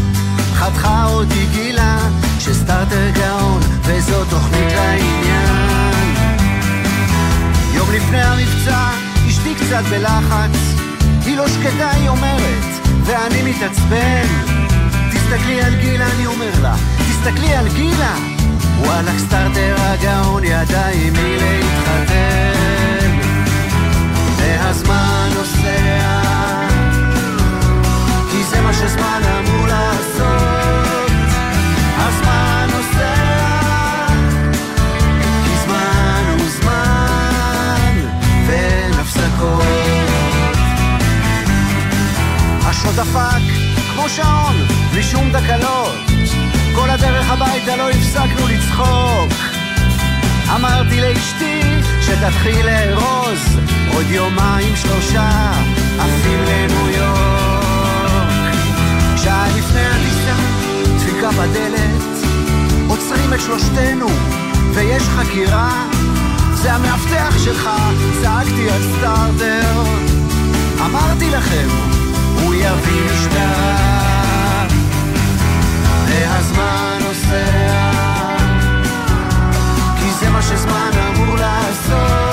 חתכה 0.54 1.06
אותי 1.06 1.46
גילה, 1.52 1.98
שסטארטר 2.40 3.10
גאון, 3.14 3.62
וזו 3.84 4.26
תוכנית 4.30 4.74
לעניין. 4.76 6.16
יום 7.74 7.92
לפני 7.92 8.22
המבצע, 8.22 8.90
אשתי 9.30 9.56
קצת 9.56 9.84
בלחץ, 9.90 10.58
היא 11.26 11.38
לא 11.38 11.48
שקטה, 11.48 11.90
היא 11.90 12.10
אומרת, 12.10 12.66
ואני 13.06 13.52
מתעצבן. 13.52 14.28
תסתכלי 15.14 15.62
על 15.62 15.76
גילה, 15.76 16.12
אני 16.16 16.26
אומר 16.26 16.52
לה, 16.62 16.76
תסתכלי 17.10 17.56
על 17.56 17.68
גילה. 17.68 18.39
וואלכ 18.80 19.18
סטארטר 19.18 19.76
הגאון 19.78 20.44
ידע 20.44 20.88
עם 20.88 21.14
מי 21.14 21.38
להתחתן. 21.38 23.20
והזמן 24.38 25.30
נוסע, 25.38 26.22
כי 28.32 28.44
זה 28.44 28.62
מה 28.62 28.74
שזמן 28.74 29.22
אמור 29.40 29.68
לעשות. 29.68 31.12
הזמן 31.98 32.68
נוסע, 32.72 33.16
כי 35.44 35.58
זמן 35.66 36.24
הוא 36.40 36.50
זמן, 36.50 38.00
ואין 38.48 38.94
הפסקות. 38.94 39.64
השוד 42.66 42.96
דפק 42.96 43.42
כמו 43.94 44.10
שעון, 44.10 44.56
בלי 44.92 45.04
שום 45.04 45.30
תקלות. 45.30 46.09
כל 46.76 46.90
הדרך 46.90 47.32
הביתה 47.32 47.76
לא 47.76 47.90
הפסקנו 47.90 48.48
לצחוק. 48.48 49.34
אמרתי 50.56 51.02
לאשתי 51.02 51.62
שתתחיל 52.02 52.66
לארוז, 52.66 53.58
עוד 53.94 54.06
יומיים 54.10 54.76
שלושה 54.76 55.52
עפים 56.00 56.40
לניו 56.48 56.90
יורק. 56.90 58.54
שעה 59.18 59.48
לפני 59.58 59.86
הטיסה, 59.86 60.36
דפיקה 60.96 61.30
בדלת, 61.32 62.28
עוצרים 62.88 63.34
את 63.34 63.40
שלושתנו, 63.40 64.08
ויש 64.74 65.04
חקירה. 65.04 65.86
זה 66.54 66.74
המאבטח 66.74 67.38
שלך, 67.44 67.70
צעקתי 68.22 68.70
על 68.70 68.82
סטארטר. 68.84 69.84
אמרתי 70.86 71.30
לכם, 71.30 71.68
הוא 72.44 72.54
יביא 72.54 73.02
משטרה. 73.12 74.09
והזמן 76.20 77.00
נוסע, 77.02 77.92
כי 80.00 80.12
זה 80.12 80.30
מה 80.30 80.42
שזמן 80.42 80.92
אמור 81.08 81.36
לעשות. 81.36 82.29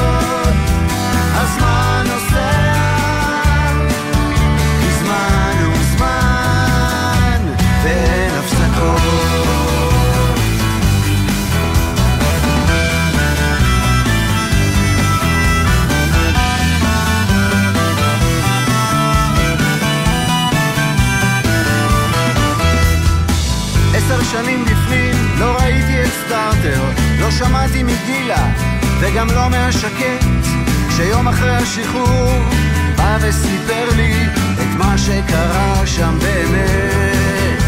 שנים 24.33 24.65
בפנים, 24.65 25.15
לא 25.39 25.57
ראיתי 25.61 26.03
את 26.03 26.11
סטארטר, 26.27 26.83
לא 27.21 27.31
שמעתי 27.31 27.83
מגילה, 27.83 28.53
וגם 29.01 29.27
לא 29.31 29.49
מהשקט, 29.51 30.25
שיום 30.97 31.29
אחרי 31.29 31.57
השחרור 31.57 32.33
בא 32.97 33.19
וסיפר 33.21 33.89
לי 33.97 34.15
את 34.55 34.79
מה 34.79 34.99
שקרה 34.99 35.87
שם 35.87 36.19
באמת. 36.19 37.63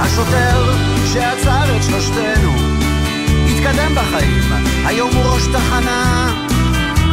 השוטר 0.00 0.72
שעצר 1.12 1.76
את 1.76 1.82
שלושתנו, 1.82 2.54
התקדם 3.50 3.94
בחיים, 3.94 4.42
היום 4.86 5.10
הוא 5.14 5.24
ראש 5.24 5.46
תחנה, 5.46 6.32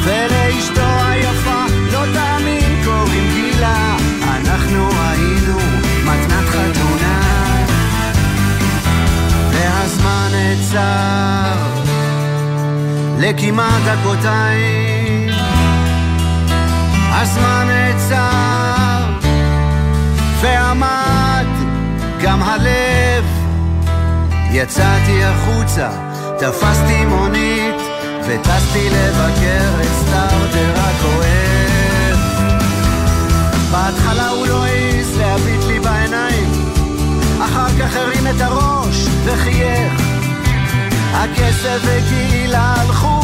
ולאשתו 0.03 1.05
היפה, 1.07 1.63
לא 1.91 2.03
תאמין, 2.13 2.84
קוראים 2.86 3.30
גילה, 3.34 3.95
אנחנו 4.23 4.96
והזמן 9.80 10.30
נעצר 10.32 11.82
לכמעט 13.17 13.82
דקותיים, 13.86 15.30
הזמן 17.11 17.67
נעצר 17.67 19.03
ועמד 20.41 21.45
גם 22.21 22.43
הלב, 22.43 23.25
יצאתי 24.51 25.23
החוצה, 25.23 25.89
תפסתי 26.39 27.05
מונית 27.05 27.82
וטסתי 28.28 28.89
לבקר 28.89 29.82
את 29.82 29.88
סטארטר 29.88 30.73
הכואב. 30.75 32.17
בהתחלה 33.71 34.30
הוא 34.30 34.47
לא 34.47 34.63
העז 34.65 35.17
להביט 35.17 35.66
כך 37.80 37.95
הרים 37.95 38.28
את 38.28 38.41
הראש 38.41 39.05
וחייך. 39.25 39.93
הכסף 41.13 41.80
וגילה 41.84 42.73
הלכו, 42.78 43.19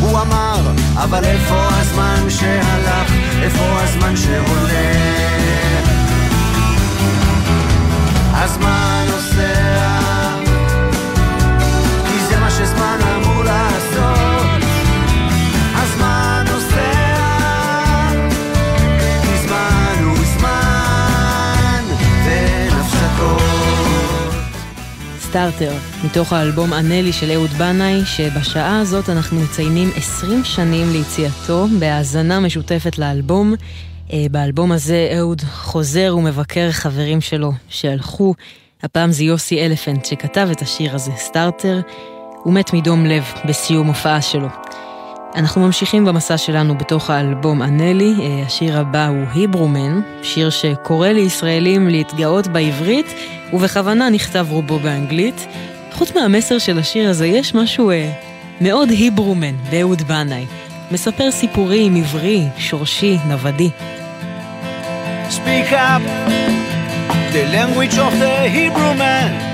הוא 0.00 0.20
אמר, 0.20 0.60
אבל 0.94 1.24
איפה 1.24 1.68
הזמן 1.70 2.30
שהלך, 2.30 3.12
איפה 3.42 3.64
הזמן 3.82 4.16
שהולך? 4.16 5.88
הזמן 8.32 9.04
נוסע, 9.10 9.98
כי 12.06 12.24
זה 12.28 12.40
מה 12.40 12.50
שזמן 12.50 12.98
אמור 13.16 13.33
סטארטר, 25.34 25.72
מתוך 26.04 26.32
האלבום 26.32 26.72
אנלי 26.72 27.12
של 27.12 27.30
אהוד 27.30 27.50
בנאי, 27.50 28.04
שבשעה 28.04 28.80
הזאת 28.80 29.08
אנחנו 29.08 29.40
מציינים 29.40 29.88
20 29.96 30.44
שנים 30.44 30.92
ליציאתו, 30.92 31.66
בהאזנה 31.78 32.40
משותפת 32.40 32.98
לאלבום. 32.98 33.54
אה, 34.12 34.26
באלבום 34.30 34.72
הזה 34.72 35.08
אהוד 35.18 35.40
חוזר 35.40 36.14
ומבקר 36.18 36.72
חברים 36.72 37.20
שלו 37.20 37.52
שהלכו. 37.68 38.34
הפעם 38.82 39.12
זה 39.12 39.24
יוסי 39.24 39.66
אלפנט 39.66 40.04
שכתב 40.04 40.48
את 40.52 40.62
השיר 40.62 40.94
הזה, 40.94 41.12
סטארטר. 41.16 41.80
הוא 42.42 42.54
מת 42.54 42.72
מדום 42.72 43.06
לב 43.06 43.24
בסיום 43.48 43.86
הופעה 43.86 44.22
שלו. 44.22 44.48
אנחנו 45.36 45.60
ממשיכים 45.60 46.04
במסע 46.04 46.38
שלנו 46.38 46.78
בתוך 46.78 47.10
האלבום 47.10 47.62
אנלי, 47.62 48.14
אה, 48.20 48.42
השיר 48.46 48.78
הבא 48.78 49.06
הוא 49.06 49.24
היברומן, 49.34 50.00
שיר 50.22 50.50
שקורא 50.50 51.08
לישראלים 51.08 51.88
להתגאות 51.88 52.46
בעברית, 52.46 53.06
ובכוונה 53.52 54.10
נכתב 54.10 54.46
רובו 54.50 54.78
באנגלית. 54.78 55.46
חוץ 55.92 56.16
מהמסר 56.16 56.58
של 56.58 56.78
השיר 56.78 57.10
הזה, 57.10 57.26
יש 57.26 57.54
משהו 57.54 57.90
אה, 57.90 58.12
מאוד 58.60 58.90
היברומן 58.90 59.54
באהוד 59.70 60.02
בנאי. 60.02 60.46
מספר 60.90 61.30
סיפורים 61.30 61.96
עברי, 61.96 62.42
שורשי, 62.58 63.18
נוודי. 63.28 63.70
Speak 65.30 65.72
up, 65.72 66.02
the 67.32 67.44
language 67.56 67.98
of 67.98 68.12
the 68.22 68.34
Hebrew 68.56 68.94
man. 68.98 69.53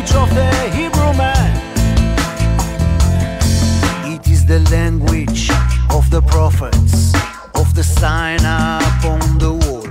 Language 0.00 0.14
of 0.16 0.34
the 0.34 0.70
Hebrew 0.70 1.12
man. 1.14 1.52
It 4.12 4.26
is 4.28 4.46
the 4.46 4.60
language 4.70 5.50
of 5.90 6.10
the 6.10 6.22
prophets, 6.22 7.12
of 7.54 7.74
the 7.74 7.84
sign 7.84 8.38
the 9.38 9.52
wall. 9.52 9.86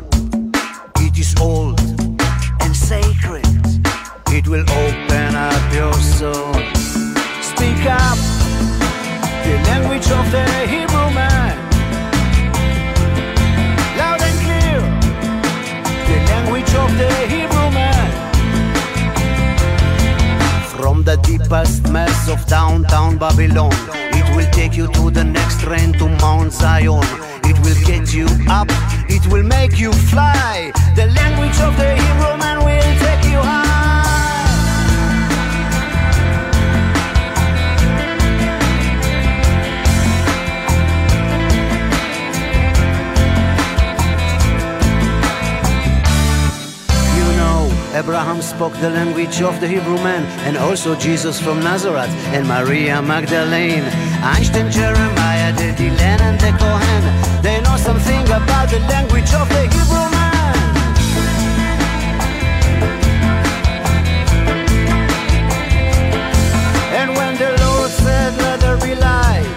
It 1.06 1.18
is 1.18 1.36
old 1.40 1.80
and 2.62 2.76
sacred. 2.76 3.46
It 4.30 4.48
will 4.48 4.66
open 4.86 5.36
up 5.36 5.74
your 5.74 5.94
soul. 5.94 6.54
Speak 7.42 7.86
up, 7.86 8.18
the 9.46 9.56
language 9.70 10.10
of 10.10 10.26
the 10.32 10.46
Hebrew 10.74 11.10
man. 11.14 11.56
Loud 13.98 14.22
and 14.22 14.38
clear, 14.46 14.80
the 16.10 16.18
language 16.32 16.74
of 16.74 16.98
the 16.98 17.12
Hebrew 17.28 17.39
the 21.10 21.18
deepest 21.24 21.90
mess 21.90 22.30
of 22.30 22.46
downtown 22.46 23.18
Babylon, 23.18 23.72
it 24.14 24.36
will 24.36 24.48
take 24.52 24.78
you 24.78 24.86
to 24.94 25.10
the 25.10 25.24
next 25.24 25.60
train 25.62 25.92
to 25.94 26.08
Mount 26.22 26.54
Zion. 26.54 27.04
It 27.46 27.58
will 27.64 27.82
get 27.84 28.14
you 28.14 28.28
up, 28.48 28.68
it 29.10 29.26
will 29.32 29.42
make 29.42 29.80
you 29.80 29.92
fly. 29.92 30.72
The 30.96 31.08
language 31.08 31.60
of 31.62 31.76
the 31.78 31.96
Hebrew 31.96 32.38
man 32.38 32.60
will 32.60 33.00
take 33.00 33.24
you 33.32 33.40
high. 33.40 33.69
Abraham 47.94 48.40
spoke 48.42 48.74
the 48.74 48.90
language 48.90 49.42
of 49.42 49.60
the 49.60 49.68
Hebrew 49.68 49.98
man, 50.04 50.24
and 50.46 50.56
also 50.58 50.96
Jesus 50.96 51.42
from 51.42 51.60
Nazareth, 51.60 52.12
and 52.36 52.48
Maria 52.48 53.02
Magdalene. 53.02 53.84
Einstein, 54.22 54.70
Jeremiah, 54.70 55.52
the 55.54 55.74
Dylan, 55.74 56.22
and 56.22 56.40
the 56.40 56.52
Kohen. 56.62 57.04
They 57.42 57.60
know 57.62 57.78
something 57.78 58.24
about 58.28 58.70
the 58.70 58.80
language 58.94 59.34
of 59.34 59.50
the 59.50 59.64
Hebrew 59.74 60.08
man. 60.14 60.56
And 66.94 67.10
when 67.18 67.34
the 67.38 67.52
Lord 67.64 67.90
said, 67.90 68.38
Let 68.38 68.60
there 68.60 68.78
be 68.78 68.94
light, 68.94 69.50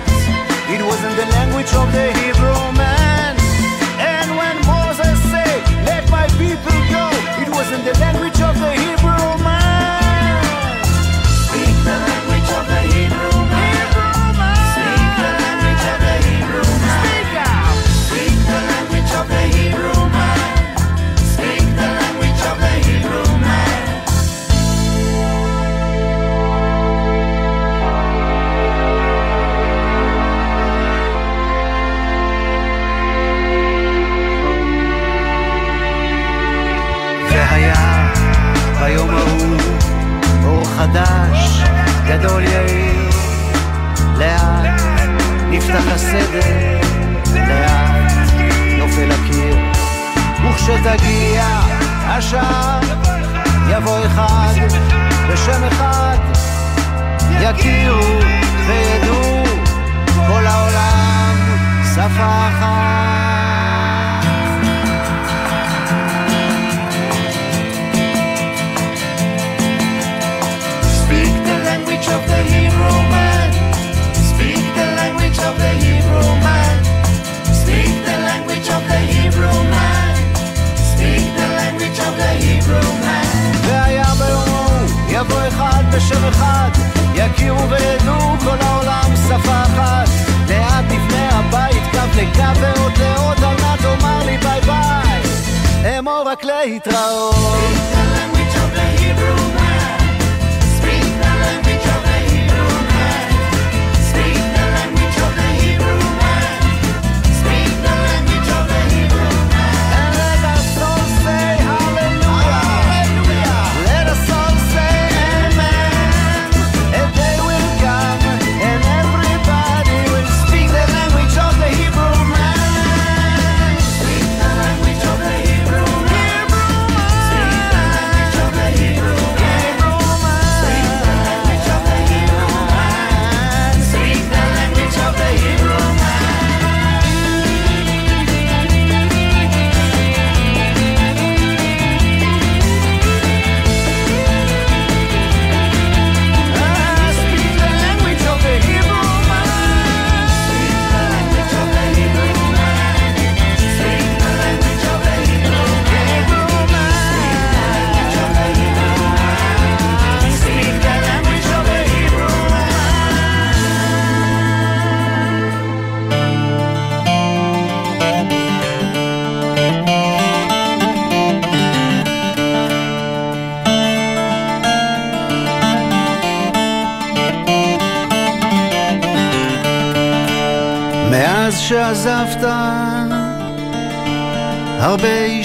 it 0.73 0.83
wasn't 0.83 1.17
the 1.17 1.27
language 1.37 1.73
of 1.75 1.93
the 1.93 2.07
Hebrew 2.19 2.42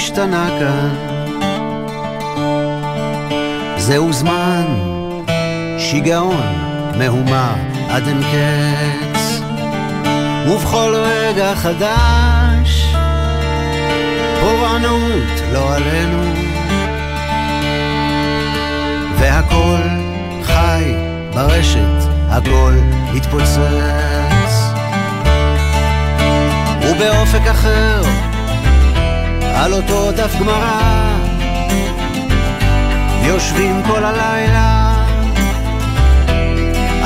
השתנה 0.08 0.48
כאן. 0.60 0.96
זהו 3.78 4.14
זמן, 4.14 4.66
שיגעון, 5.80 6.44
מהומה 6.98 7.56
עד 7.90 8.08
אין 8.08 8.22
קץ. 8.22 9.42
ובכל 10.50 10.94
רגע 10.96 11.56
חדש, 11.56 12.96
פורענות 14.42 15.42
לא 15.54 15.76
עלינו. 15.76 16.24
והכל 19.20 19.82
חי 20.44 20.94
ברשת, 21.34 22.10
הכל 22.30 22.74
התפוצץ. 23.16 23.58
ובאופק 26.82 27.48
אחר, 27.48 28.02
על 29.60 29.74
אותו 29.74 30.12
דף 30.12 30.36
גמרא, 30.40 30.82
יושבים 33.22 33.82
כל 33.88 34.04
הלילה, 34.04 34.94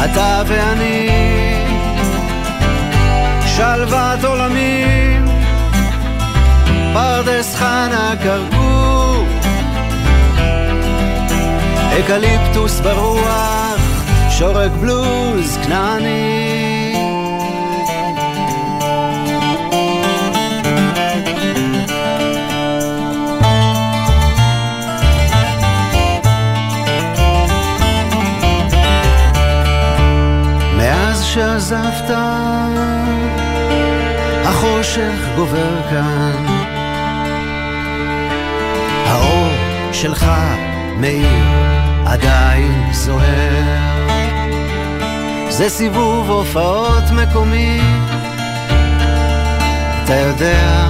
אתה 0.06 0.42
ואני, 0.48 1.10
שלוות 3.46 4.24
עולמים, 4.24 5.26
פרדס 6.94 7.56
חנה 7.56 8.14
כרכור, 8.24 9.26
אקליפטוס 12.00 12.80
ברוח, 12.80 14.06
שורק 14.30 14.72
בלוז 14.72 15.58
כנעני. 15.64 16.71
שעזבת, 31.52 32.12
החושך 34.46 35.14
גובר 35.36 35.82
כאן. 35.90 36.46
האור 39.06 39.52
שלך 39.94 40.32
מאיר 40.98 41.44
עדיין 42.06 42.90
זוהר. 42.92 43.66
זה 45.50 45.70
סיבוב 45.70 46.30
הופעות 46.30 47.04
מקומי, 47.12 47.82
אתה 50.04 50.14
יודע. 50.14 50.88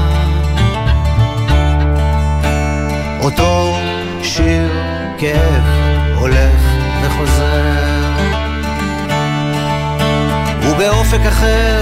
אותו 3.23 3.75
שיר 4.23 4.71
כאב 5.17 5.63
הולך 6.15 6.61
וחוזר. 7.01 8.00
ובאופק 10.71 11.19
אחר, 11.27 11.81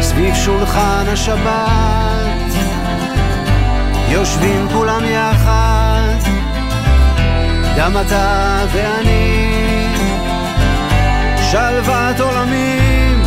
סביב 0.00 0.34
שולחן 0.34 1.04
השבת, 1.08 2.54
יושבים 4.08 4.68
כולם 4.72 5.04
יחד, 5.04 6.30
גם 7.76 7.96
אתה 7.98 8.58
ואני, 8.72 9.86
שלוות 11.50 12.20
עולמים, 12.20 13.22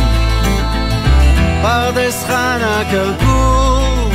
פרדס 1.62 2.24
חנה 2.24 2.82
כרכור, 2.90 4.10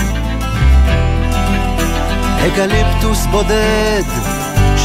אקליפטוס 2.47 3.25
בודד, 3.25 4.03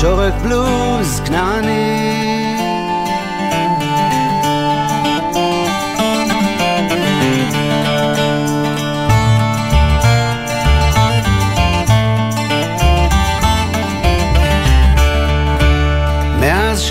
שורק 0.00 0.34
בלוז 0.42 1.20
כנעני. 1.24 2.53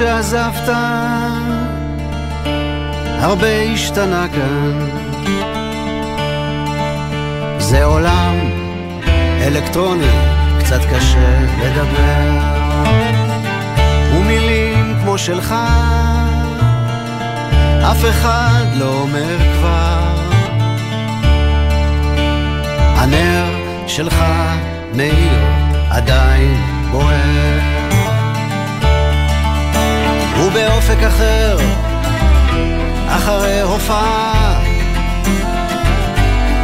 שעזבת, 0.04 0.70
הרבה 3.20 3.62
השתנה 3.74 4.26
כאן. 4.34 4.90
זה 7.60 7.84
עולם 7.84 8.36
אלקטרוני, 9.42 10.12
קצת 10.60 10.80
קשה 10.94 11.40
לדבר. 11.64 12.40
ומילים 14.16 14.96
כמו 15.04 15.18
שלך, 15.18 15.56
אף 17.92 18.06
אחד 18.10 18.66
לא 18.76 18.94
אומר 19.02 19.38
כבר. 19.60 20.16
הנר 22.96 23.46
שלך 23.88 24.24
מאיר 24.94 25.40
עדיין 25.90 26.62
בוער. 26.92 27.83
ובאופק 30.54 31.04
אחר, 31.04 31.58
אחרי 33.08 33.62
הופעה, 33.62 34.60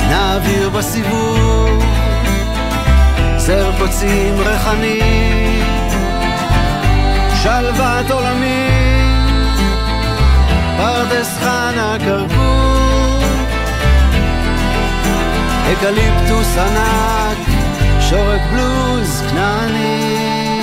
נעביר 0.10 0.70
בסיבוב 0.70 1.84
זר 3.38 3.72
קוצים 3.78 4.40
ריחני, 4.40 5.62
שלוות 7.44 8.12
עולמים, 8.12 8.70
פרדס 10.78 11.38
חנה 11.38 11.98
כרכור, 12.06 13.24
אקליפטוס 15.72 16.58
ענק, 16.58 17.38
שורק 18.00 18.42
בלוז 18.52 19.24
כנעני. 19.30 20.59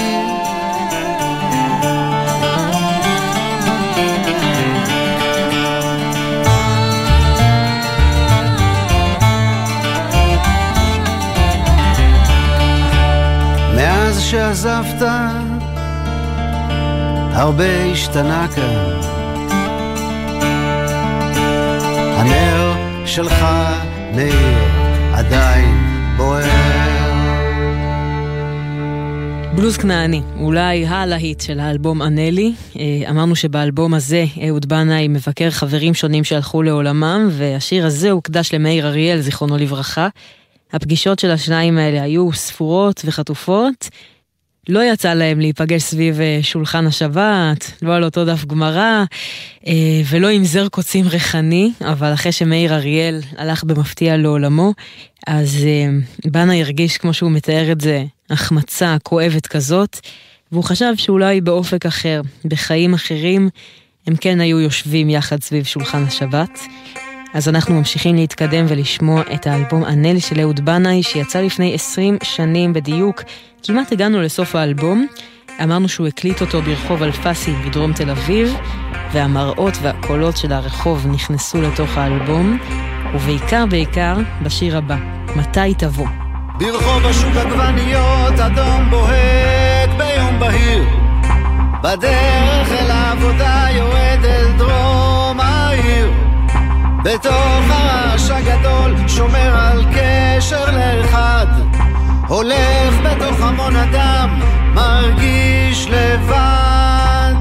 שעזבת, 14.31 15.09
הרבה 17.33 17.85
השתנה 17.93 18.47
כאן. 18.55 19.01
הנר 22.17 22.73
שלך 23.07 23.47
מאיר 24.15 24.59
עדיין 25.15 25.75
בוער. 26.17 26.47
בלוז 29.55 29.77
כנעני, 29.77 30.23
אולי 30.41 30.87
הלהיט 30.87 31.41
של 31.41 31.61
האלבום 31.61 32.03
ענלי. 32.03 32.55
אמרנו 33.11 33.37
שבאלבום 33.37 33.95
הזה 33.95 34.25
אהוד 34.49 34.67
בנאי 34.69 35.09
מבקר 35.09 35.51
חברים 35.51 35.95
שונים 35.95 36.25
שהלכו 36.25 36.63
לעולמם, 36.63 37.29
והשיר 37.31 37.87
הזה 37.87 38.11
הוקדש 38.11 38.55
למאיר 38.55 38.87
אריאל, 38.87 39.21
זיכרונו 39.21 39.57
לברכה. 39.57 40.09
הפגישות 40.73 41.19
של 41.19 41.31
השניים 41.31 41.79
האלה 41.79 42.03
היו 42.03 42.33
ספורות 42.33 43.03
וחטופות. 43.05 43.89
לא 44.69 44.93
יצא 44.93 45.15
להם 45.15 45.41
להיפגש 45.41 45.83
סביב 45.83 46.21
אה, 46.21 46.39
שולחן 46.43 46.87
השבת, 46.87 47.73
לא 47.83 47.95
על 47.95 48.05
אותו 48.05 48.25
דף 48.25 48.45
גמרא, 48.45 49.05
אה, 49.67 49.73
ולא 50.11 50.29
עם 50.29 50.45
זר 50.45 50.69
קוצים 50.69 51.09
ריחני, 51.09 51.73
אבל 51.81 52.15
אחרי 52.15 52.33
שמאיר 52.33 52.75
אריאל 52.75 53.21
הלך 53.37 53.65
במפתיע 53.65 54.17
לעולמו, 54.17 54.73
אז 55.27 55.67
אה, 55.67 55.89
בנה 56.31 56.61
הרגיש, 56.61 56.99
כמו 56.99 57.15
שהוא 57.15 57.31
מתאר 57.31 57.73
את 57.73 57.81
זה, 57.81 58.05
החמצה 58.31 58.97
כואבת 59.03 59.47
כזאת, 59.47 60.01
והוא 60.53 60.65
חשב 60.65 60.93
שאולי 60.97 61.41
באופק 61.41 61.87
אחר, 61.87 62.21
בחיים 62.45 62.95
אחרים, 62.95 63.49
הם 64.07 64.17
כן 64.17 64.41
היו 64.41 64.61
יושבים 64.61 65.11
יחד 65.11 65.43
סביב 65.43 65.65
שולחן 65.65 66.03
השבת. 66.05 66.61
אז 67.35 67.49
אנחנו 67.49 67.75
ממשיכים 67.75 68.17
להתקדם 68.17 68.65
ולשמוע 68.69 69.23
את 69.35 69.47
האלבום 69.47 69.85
הנל 69.85 70.19
של 70.19 70.41
אהוד 70.41 70.65
בנאי, 70.65 71.03
שיצא 71.03 71.41
לפני 71.41 71.75
20 71.75 72.19
שנים 72.23 72.73
בדיוק. 72.73 73.23
כמעט 73.63 73.93
הגענו 73.93 74.23
לסוף 74.23 74.55
האלבום. 74.55 75.07
אמרנו 75.63 75.89
שהוא 75.89 76.07
הקליט 76.07 76.41
אותו 76.41 76.63
ברחוב 76.63 77.03
אלפסי 77.03 77.53
בדרום 77.53 77.93
תל 77.93 78.11
אביב, 78.11 78.57
והמראות 79.13 79.75
והקולות 79.83 80.37
של 80.37 80.53
הרחוב 80.53 81.07
נכנסו 81.07 81.63
לתוך 81.63 81.97
האלבום, 81.97 82.59
ובעיקר 83.15 83.67
בעיקר 83.67 84.17
בשיר 84.43 84.77
הבא, 84.77 84.97
מתי 85.37 85.75
תבוא. 85.79 86.07
ברחוב 86.59 87.07
השוק 87.07 87.37
עגבניות 87.37 88.41
אדום 88.41 88.91
בוהק 88.91 89.91
ביום 89.99 90.39
בהיר 90.41 90.85
בדרך 91.83 92.69
אל 92.71 92.91
העבודה 92.91 93.67
יורד 93.71 94.25
אל 94.25 94.59
דרום 94.59 95.06
בתוך 97.07 97.65
הרעש 97.69 98.31
הגדול 98.31 99.09
שומר 99.09 99.57
על 99.57 99.85
קשר 99.95 100.65
לאחד. 100.71 101.47
הולך 102.29 102.95
בתוך 103.05 103.41
המון 103.41 103.77
אדם, 103.77 104.41
מרגיש 104.75 105.87
לבד. 105.91 107.35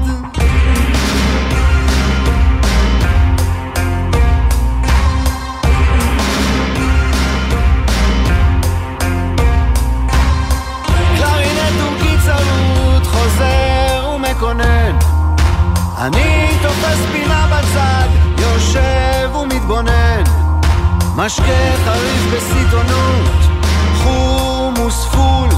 קלרינט 11.16 11.80
טורקי 11.80 12.16
צרוד 12.24 13.02
חוזר 13.06 14.10
ומקונן. 14.14 14.98
אני 15.98 16.58
תופס 16.62 17.00
פינה 17.12 17.46
בצד, 17.46 18.05
יושב 18.56 19.34
ומתבונן 19.34 20.22
משקה 21.16 21.76
חריף 21.84 22.34
בסיטונות, 22.34 23.32
חומוס 24.02 25.04
פול 25.04 25.48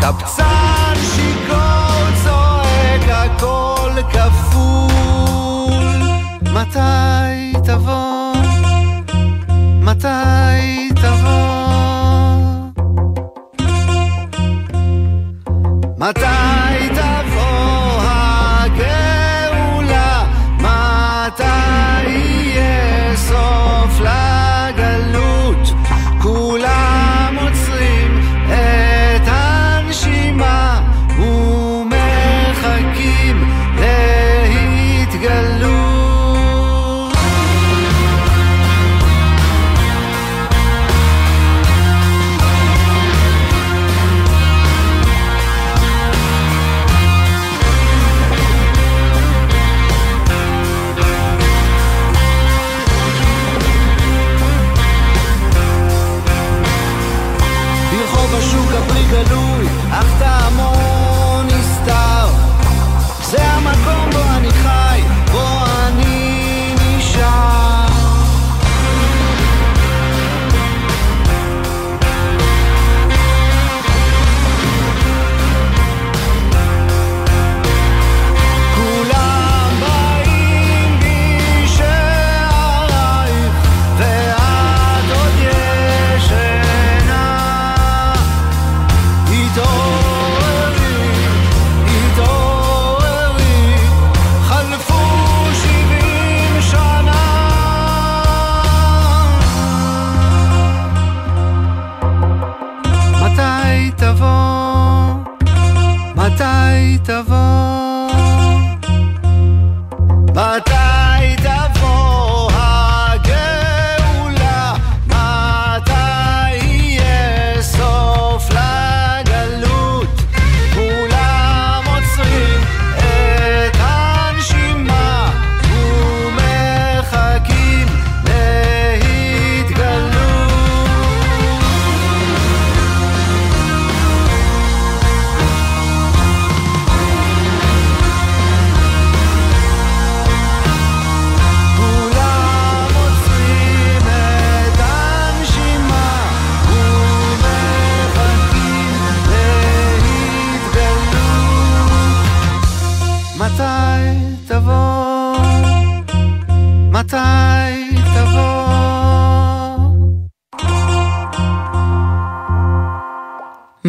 קבצן 0.00 0.94
שיכור 1.14 2.04
צועק 2.24 3.08
הכל 3.08 3.90
כפול 4.12 5.02
מתי 6.52 7.52
תבוא? 7.64 8.32
מתי 9.82 10.90
תבוא? 10.94 11.52
מתי 15.98 16.41
השוק 58.42 58.72
הפרי 58.72 59.04
גלוי, 59.10 59.66
אך 59.90 60.18
טעמו 60.18 60.81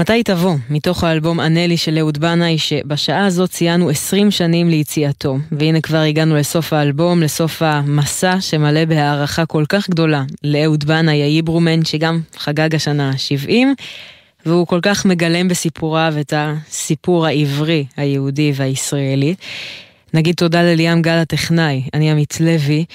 מתי 0.03 0.23
תבוא? 0.23 0.55
מתוך 0.69 1.03
האלבום 1.03 1.39
ענה 1.39 1.77
של 1.77 1.97
אהוד 1.97 2.17
בנאי, 2.17 2.57
שבשעה 2.57 3.25
הזאת 3.25 3.49
ציינו 3.49 3.89
20 3.89 4.31
שנים 4.31 4.69
ליציאתו. 4.69 5.37
והנה 5.51 5.81
כבר 5.81 5.97
הגענו 5.97 6.35
לסוף 6.35 6.73
האלבום, 6.73 7.21
לסוף 7.21 7.61
המסע 7.61 8.41
שמלא 8.41 8.85
בהערכה 8.85 9.45
כל 9.45 9.63
כך 9.69 9.89
גדולה 9.89 10.23
לאהוד 10.43 10.83
בנאי 10.83 11.21
האיברומן, 11.23 11.85
שגם 11.85 12.21
חגג 12.37 12.75
השנה 12.75 13.09
ה-70, 13.09 13.53
והוא 14.45 14.67
כל 14.67 14.79
כך 14.81 15.05
מגלם 15.05 15.47
בסיפוריו 15.47 16.13
את 16.19 16.33
הסיפור 16.37 17.25
העברי, 17.25 17.85
היהודי 17.97 18.51
והישראלי. 18.55 19.35
נגיד 20.13 20.35
תודה 20.35 20.63
לליאם 20.63 21.01
גל 21.01 21.17
הטכנאי, 21.17 21.83
אני 21.93 22.11
עמית 22.11 22.37
לוי. 22.39 22.85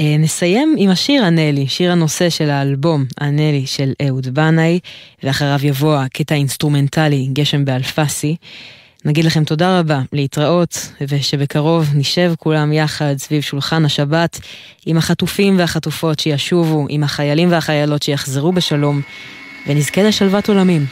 אה, 0.00 0.16
נסיים 0.18 0.74
עם 0.78 0.90
השיר 0.90 1.24
ענה 1.24 1.52
לי, 1.52 1.68
שיר 1.68 1.92
הנושא 1.92 2.30
של 2.30 2.50
האלבום 2.50 3.04
ענה 3.20 3.52
לי 3.52 3.66
של 3.66 3.92
אהוד 4.06 4.26
בנאי, 4.34 4.78
ואחריו 5.22 5.58
יבוא 5.62 5.96
הקטע 5.96 6.34
האינסטרומנטלי 6.34 7.28
גשם 7.32 7.64
באלפסי. 7.64 8.36
נגיד 9.04 9.24
לכם 9.24 9.44
תודה 9.44 9.78
רבה, 9.78 10.00
להתראות, 10.12 10.92
ושבקרוב 11.08 11.88
נשב 11.94 12.32
כולם 12.38 12.72
יחד 12.72 13.14
סביב 13.18 13.42
שולחן 13.42 13.84
השבת 13.84 14.40
עם 14.86 14.96
החטופים 14.96 15.58
והחטופות 15.58 16.18
שישובו, 16.18 16.86
עם 16.88 17.04
החיילים 17.04 17.52
והחיילות 17.52 18.02
שיחזרו 18.02 18.52
בשלום, 18.52 19.00
ונזכה 19.66 20.02
לשלוות 20.02 20.48
עולמים. 20.48 20.86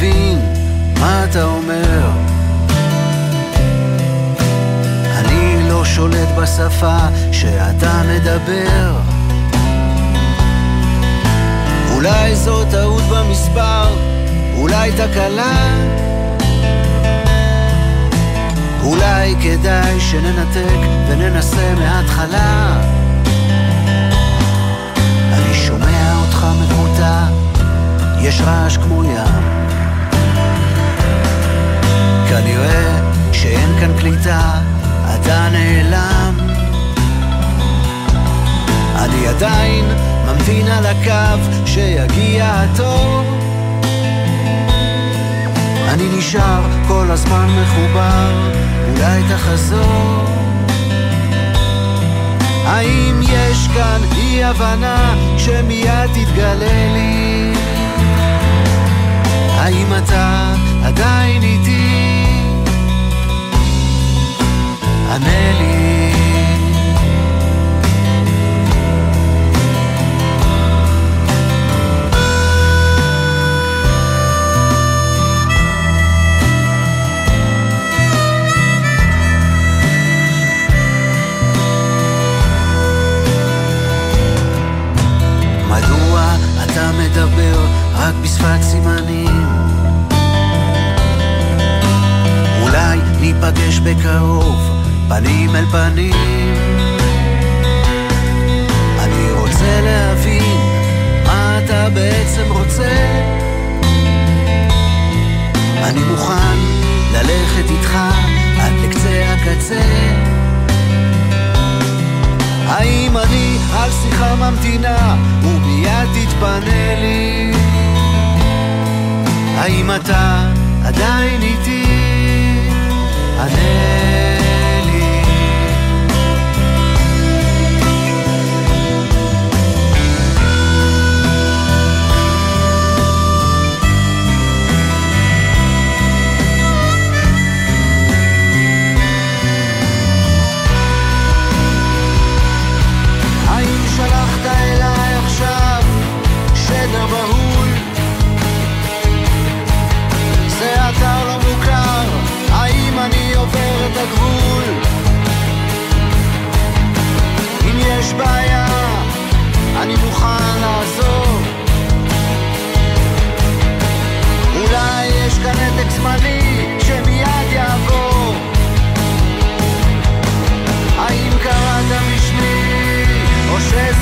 להבין 0.00 0.38
מה 1.00 1.24
אתה 1.24 1.44
אומר. 1.44 2.10
אני 5.18 5.68
לא 5.68 5.84
שולט 5.84 6.28
בשפה 6.38 6.98
שאתה 7.32 8.02
מדבר. 8.08 8.96
אולי 11.94 12.36
זו 12.36 12.64
טעות 12.64 13.02
במספר, 13.02 13.88
אולי 14.56 14.92
תקלה. 14.92 15.74
אולי 18.84 19.34
כדאי 19.42 20.00
שננתק 20.00 20.80
וננסה 21.08 21.74
מההתחלה. 21.74 22.80
אני 25.32 25.54
שומע 25.54 26.14
אותך 26.20 26.46
מקוטע, 26.62 27.24
יש 28.20 28.40
רעש 28.40 28.76
כמו 28.76 29.04
ים. 29.04 29.69
כנראה 32.30 33.00
שאין 33.32 33.80
כאן 33.80 33.98
קליטה, 33.98 34.52
אתה 35.14 35.48
נעלם. 35.52 36.34
אני 38.96 39.26
עדיין 39.26 39.84
ממתין 40.26 40.66
על 40.66 40.86
הקו 40.86 41.66
שיגיע 41.66 42.52
התור. 42.54 43.22
אני 45.88 46.18
נשאר 46.18 46.62
כל 46.88 47.10
הזמן 47.10 47.46
מחובר, 47.62 48.50
אולי 48.88 49.22
תחזור. 49.28 50.24
האם 52.64 53.20
יש 53.22 53.68
כאן 53.74 54.00
אי 54.16 54.44
הבנה 54.44 55.14
שמיד 55.38 56.06
תתגלה 56.14 56.92
לי? 56.94 57.49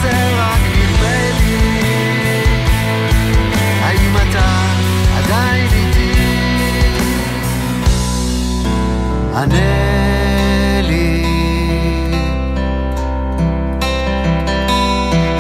זה 0.02 0.28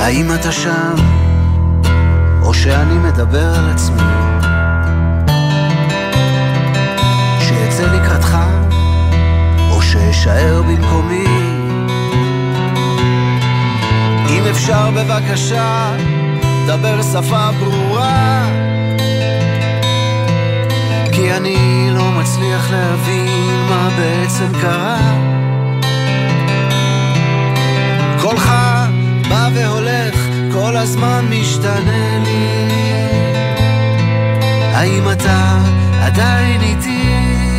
האם 0.08 0.34
אתה 0.34 0.52
שם? 0.52 0.94
או 2.42 2.54
שאני 2.54 2.94
מדבר 2.98 3.54
על 3.54 3.70
עצמי 3.70 4.02
שאצא 7.40 7.92
לקראתך? 7.92 8.38
או 9.70 9.82
שאשאר 9.82 10.62
במקומי 10.62 11.27
אם 14.38 14.46
אפשר 14.46 14.90
בבקשה, 14.90 15.92
דבר 16.66 17.02
שפה 17.02 17.50
ברורה. 17.60 18.48
כי 21.12 21.32
אני 21.32 21.88
לא 21.94 22.10
מצליח 22.10 22.70
להבין 22.70 23.54
מה 23.68 23.88
בעצם 23.96 24.52
קרה. 24.60 24.98
קולך 28.20 28.52
בא 29.28 29.48
והולך, 29.54 30.14
כל 30.52 30.76
הזמן 30.76 31.24
משתנה 31.30 32.18
לי. 32.24 32.68
האם 34.74 35.12
אתה 35.12 35.58
עדיין 36.02 36.60
איתי? 36.60 37.57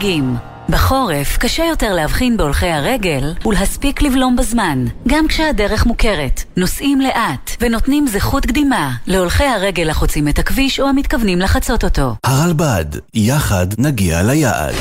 נהגים 0.00 0.36
בחורף 0.68 1.36
קשה 1.36 1.64
יותר 1.64 1.92
להבחין 1.94 2.36
בהולכי 2.36 2.66
הרגל 2.66 3.34
ולהספיק 3.46 4.02
לבלום 4.02 4.36
בזמן, 4.36 4.84
גם 5.08 5.28
כשהדרך 5.28 5.86
מוכרת. 5.86 6.44
נוסעים 6.56 7.00
לאט 7.00 7.50
ונותנים 7.60 8.06
זכות 8.06 8.46
קדימה 8.46 8.90
להולכי 9.06 9.44
הרגל 9.44 9.90
החוצים 9.90 10.28
את 10.28 10.38
הכביש 10.38 10.80
או 10.80 10.88
המתכוונים 10.88 11.38
לחצות 11.38 11.84
אותו. 11.84 12.14
הרלב"ד, 12.24 12.84
יחד 13.14 13.66
נגיע 13.78 14.22
ליעד. 14.22 14.74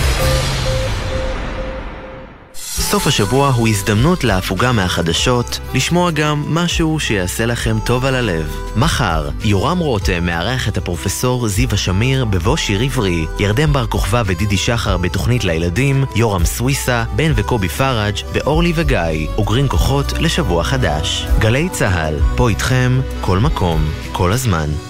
סוף 2.92 3.08
השבוע 3.08 3.48
הוא 3.50 3.68
הזדמנות 3.68 4.24
להפוגה 4.24 4.72
מהחדשות, 4.72 5.60
לשמוע 5.74 6.12
גם 6.12 6.44
משהו 6.48 7.00
שיעשה 7.00 7.46
לכם 7.46 7.78
טוב 7.86 8.06
על 8.06 8.16
הלב. 8.16 8.56
מחר, 8.76 9.30
יורם 9.44 9.80
רותם 9.80 10.26
מארח 10.26 10.68
את 10.68 10.78
הפרופסור 10.78 11.48
זיווה 11.48 11.78
שמיר 11.78 12.26
בבוא 12.26 12.58
שיר 12.58 12.82
עברי, 12.82 13.26
ירדן 13.40 13.74
בר 13.74 13.88
כוכבא 13.88 14.24
ודידי 14.26 14.58
שחר 14.58 14.98
בתוכנית 14.98 15.44
לילדים, 15.44 16.06
יורם 16.16 16.46
סוויסה, 16.46 17.04
בן 17.16 17.32
וקובי 17.36 17.70
פראג' 17.70 18.16
ואורלי 18.34 18.74
וגיא, 18.76 19.28
אוגרים 19.38 19.68
כוחות 19.68 20.14
לשבוע 20.20 20.64
חדש. 20.64 21.28
גלי 21.40 21.70
צה"ל, 21.70 22.16
פה 22.36 22.50
איתכם, 22.50 23.02
כל 23.22 23.40
מקום, 23.40 23.86
כל 24.12 24.32
הזמן. 24.32 24.89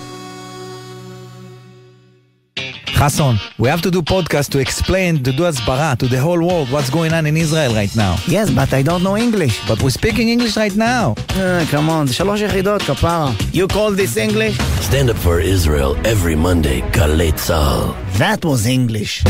Hassan, 3.01 3.39
we 3.59 3.69
have 3.69 3.83
to 3.83 3.91
do 3.91 4.03
podcast 4.03 4.51
to 4.51 4.59
explain, 4.59 5.23
to 5.23 5.33
do 5.33 5.43
asbara 5.45 5.97
to 5.99 6.07
the 6.07 6.21
whole 6.21 6.41
world 6.49 6.71
what's 6.71 6.91
going 6.91 7.13
on 7.13 7.27
in 7.27 7.37
Israel 7.37 7.73
right 7.75 7.95
now. 7.97 8.17
Yes, 8.29 8.51
but 8.51 8.73
I 8.73 8.83
don't 8.83 9.03
know 9.03 9.17
English. 9.17 9.55
But 9.69 9.83
we're 9.83 9.91
speaking 9.91 10.29
English 10.29 10.57
right 10.57 10.77
now. 10.77 11.15
Uh, 11.31 11.65
come 11.71 11.89
on, 11.91 12.07
זה 12.07 12.15
שלוש 12.15 12.41
יחידות, 12.41 12.83
כפרה. 12.83 13.33
You 13.53 13.67
call 13.69 13.91
this 13.93 14.17
English? 14.17 14.57
Stand 14.81 15.11
up 15.11 15.17
for 15.17 15.41
Israel 15.41 15.97
every 16.05 16.37
Monday, 16.37 16.81
גלי 16.91 17.33
צה"ל. 17.33 18.19
That 18.19 18.45
was 18.45 18.67
English. 18.67 19.25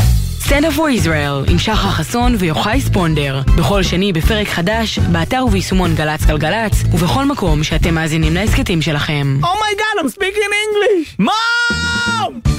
Stand 0.45 0.65
up 0.65 0.73
for 0.77 0.89
Israel 1.05 1.51
עם 1.51 1.59
שחר 1.59 1.89
חסון 1.89 2.35
ויוחאי 2.39 2.81
ספונדר. 2.81 3.41
בכל 3.57 3.83
שני 3.83 4.13
בפרק 4.13 4.47
חדש, 4.47 4.99
באתר 4.99 5.45
וביישומון 5.45 5.95
גל"צ 5.95 6.25
גלגלצ, 6.25 6.83
ובכל 6.91 7.25
מקום 7.25 7.63
שאתם 7.63 7.95
מאזינים 7.95 8.33
להסכתים 8.33 8.81
שלכם. 8.81 9.39
Oh 9.41 9.45
my 9.45 9.75
god, 9.75 10.05
I'm 10.05 10.09
speaking 10.09 10.51
English! 10.65 11.19
Mom! 11.19 12.58